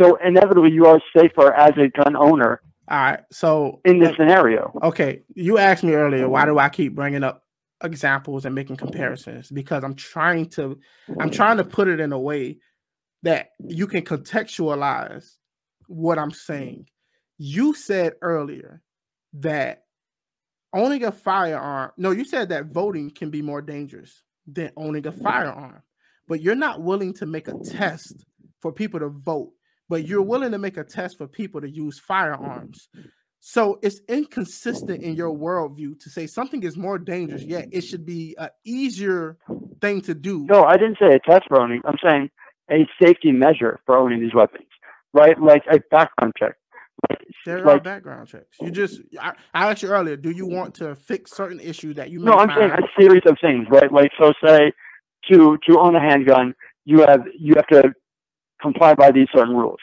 [0.01, 3.21] So inevitably, you are safer as a gun owner all right.
[3.31, 4.73] So in this scenario.
[4.83, 7.45] Okay, you asked me earlier why do I keep bringing up
[7.83, 10.79] examples and making comparisons because I'm trying to
[11.21, 12.59] I'm trying to put it in a way
[13.23, 15.37] that you can contextualize
[15.87, 16.89] what I'm saying.
[17.39, 18.83] You said earlier
[19.35, 19.85] that
[20.73, 25.13] owning a firearm, no, you said that voting can be more dangerous than owning a
[25.13, 25.83] firearm.
[26.29, 28.25] But you're not willing to make a test
[28.61, 29.51] for people to vote,
[29.89, 32.89] but you're willing to make a test for people to use firearms.
[33.41, 38.05] So it's inconsistent in your worldview to say something is more dangerous, yet it should
[38.05, 39.39] be an easier
[39.81, 40.47] thing to do.
[40.49, 41.81] No, I didn't say a test for owning.
[41.85, 42.31] I'm saying
[42.71, 44.69] a safety measure for owning these weapons,
[45.15, 45.41] right?
[45.41, 46.57] Like a background check.
[47.09, 48.57] Like, There are background checks.
[48.61, 52.11] You just, I, I asked you earlier, do you want to fix certain issues that
[52.11, 53.91] you may No, I'm saying a series of things, right?
[53.93, 54.73] Like, so say
[55.31, 57.93] to to own a handgun, you have you have to
[58.61, 59.79] comply by these certain rules.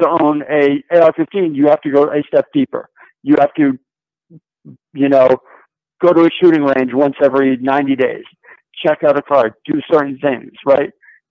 [0.00, 2.88] To own a AR-15, you have to go a step deeper.
[3.22, 3.78] You have to,
[4.92, 5.38] you know,
[6.00, 8.24] go to a shooting range once every 90 days,
[8.84, 10.90] check out a card, do certain things, right?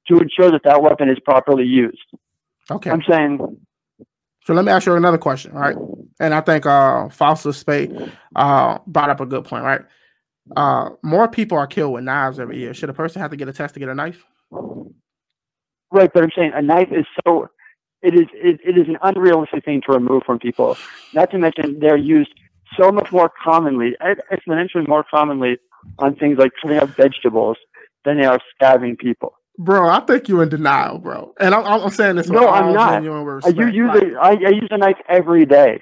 [0.10, 1.98] To ensure that that weapon is properly used.
[2.70, 2.90] Okay.
[2.90, 3.58] I'm saying,
[4.48, 5.76] So let me ask you another question, right?
[6.22, 7.92] And I think uh Fossil Spade
[8.34, 9.82] uh brought up a good point, right?
[10.56, 12.74] Uh more people are killed with knives every year.
[12.74, 14.24] Should a person have to get a test to get a knife?
[15.92, 17.50] right, but I'm saying a knife is so,
[18.02, 20.78] it is, it, it is an unrealistic thing to remove from people.
[21.14, 22.34] Not to mention they're used
[22.80, 23.98] so much more commonly,
[24.32, 25.58] exponentially more commonly
[26.00, 27.58] on things like cutting up vegetables
[28.06, 29.37] than they are stabbing people.
[29.58, 31.34] Bro, I think you're in denial, bro.
[31.40, 32.30] And I'm, I'm saying this.
[32.30, 32.94] No, I'm not.
[32.94, 33.58] genuine I respect.
[33.58, 35.82] u- use Like, a, I, I use a knife every day,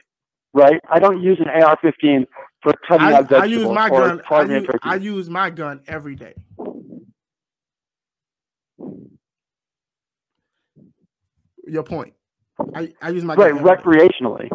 [0.53, 0.79] right?
[0.89, 2.25] I don't use an AR-15
[2.63, 4.21] for cutting I, up I use my gun.
[4.29, 4.67] I use.
[4.83, 6.33] I use my gun every day.
[11.67, 12.13] Your point.
[12.73, 14.07] I, I use my right, gun every day.
[14.21, 14.49] recreationally.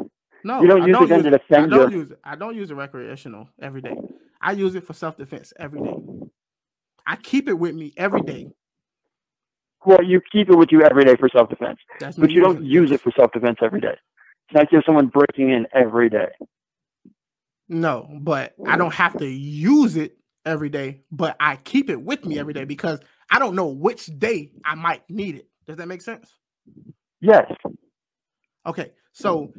[0.44, 1.30] No, You don't I use gun to use it.
[1.30, 2.18] defend I don't your- use it.
[2.24, 3.96] I don't use it recreational every day.
[4.40, 5.94] I use it for self defense every day.
[7.06, 8.48] I keep it with me every day.
[9.84, 11.78] Well, you keep it with you every day for self-defense,
[12.18, 13.94] but you don't use it for self-defense every day.
[14.48, 16.28] It's not just someone breaking in every day.
[17.68, 22.24] No, but I don't have to use it every day, but I keep it with
[22.24, 23.00] me every day because
[23.30, 25.48] I don't know which day I might need it.
[25.66, 26.34] Does that make sense?
[27.20, 27.50] Yes.
[28.66, 29.52] Okay, so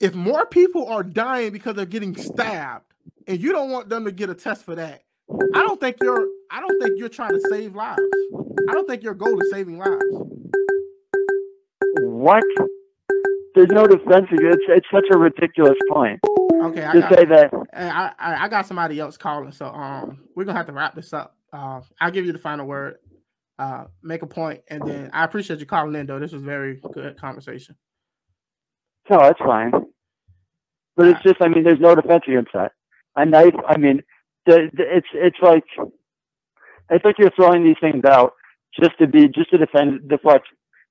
[0.00, 2.84] if more people are dying because they're getting stabbed,
[3.26, 6.26] and you don't want them to get a test for that, I don't think you're.
[6.50, 8.00] I don't think you're trying to save lives.
[8.68, 10.04] I don't think your goal is saving lives.
[12.00, 12.44] What?
[13.54, 14.26] There's no defense.
[14.30, 16.20] It's it's such a ridiculous point
[16.60, 17.50] Okay, I to got, say that.
[17.72, 21.12] I, I I got somebody else calling, so um, we're gonna have to wrap this
[21.12, 21.36] up.
[21.52, 22.96] Uh, I'll give you the final word.
[23.58, 26.20] Uh, make a point, and then I appreciate you calling in, though.
[26.20, 27.76] This was very good conversation.
[29.10, 29.72] No, that's fine.
[30.96, 32.72] But it's just, I mean, there's no defense against that.
[33.16, 34.02] A knife, I mean,
[34.46, 35.64] the, the, it's it's like
[36.90, 38.34] it's think you're throwing these things out
[38.78, 40.46] just to be just to defend deflect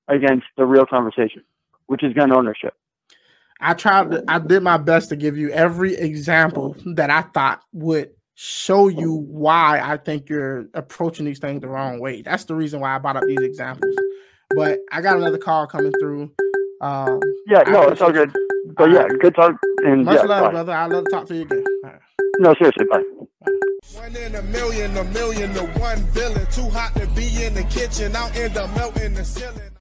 [0.08, 1.42] against the real conversation,
[1.86, 2.74] which is gun ownership.
[3.60, 4.10] I tried.
[4.12, 8.86] To, I did my best to give you every example that I thought would show
[8.86, 12.22] you why I think you're approaching these things the wrong way.
[12.22, 13.96] That's the reason why I brought up these examples.
[14.54, 16.30] But I got another call coming through.
[16.80, 18.32] Um, Yeah, I no, it's all good.
[18.76, 19.56] But yeah, good talk.
[19.84, 20.50] And much yeah, love, bye.
[20.52, 20.72] brother.
[20.72, 21.64] I'd love to talk to you again.
[22.40, 23.02] No, seriously, bye.
[23.94, 26.46] One in a million, a million to.
[26.52, 29.68] Too hot to be in the kitchen, out in the melting the ceiling.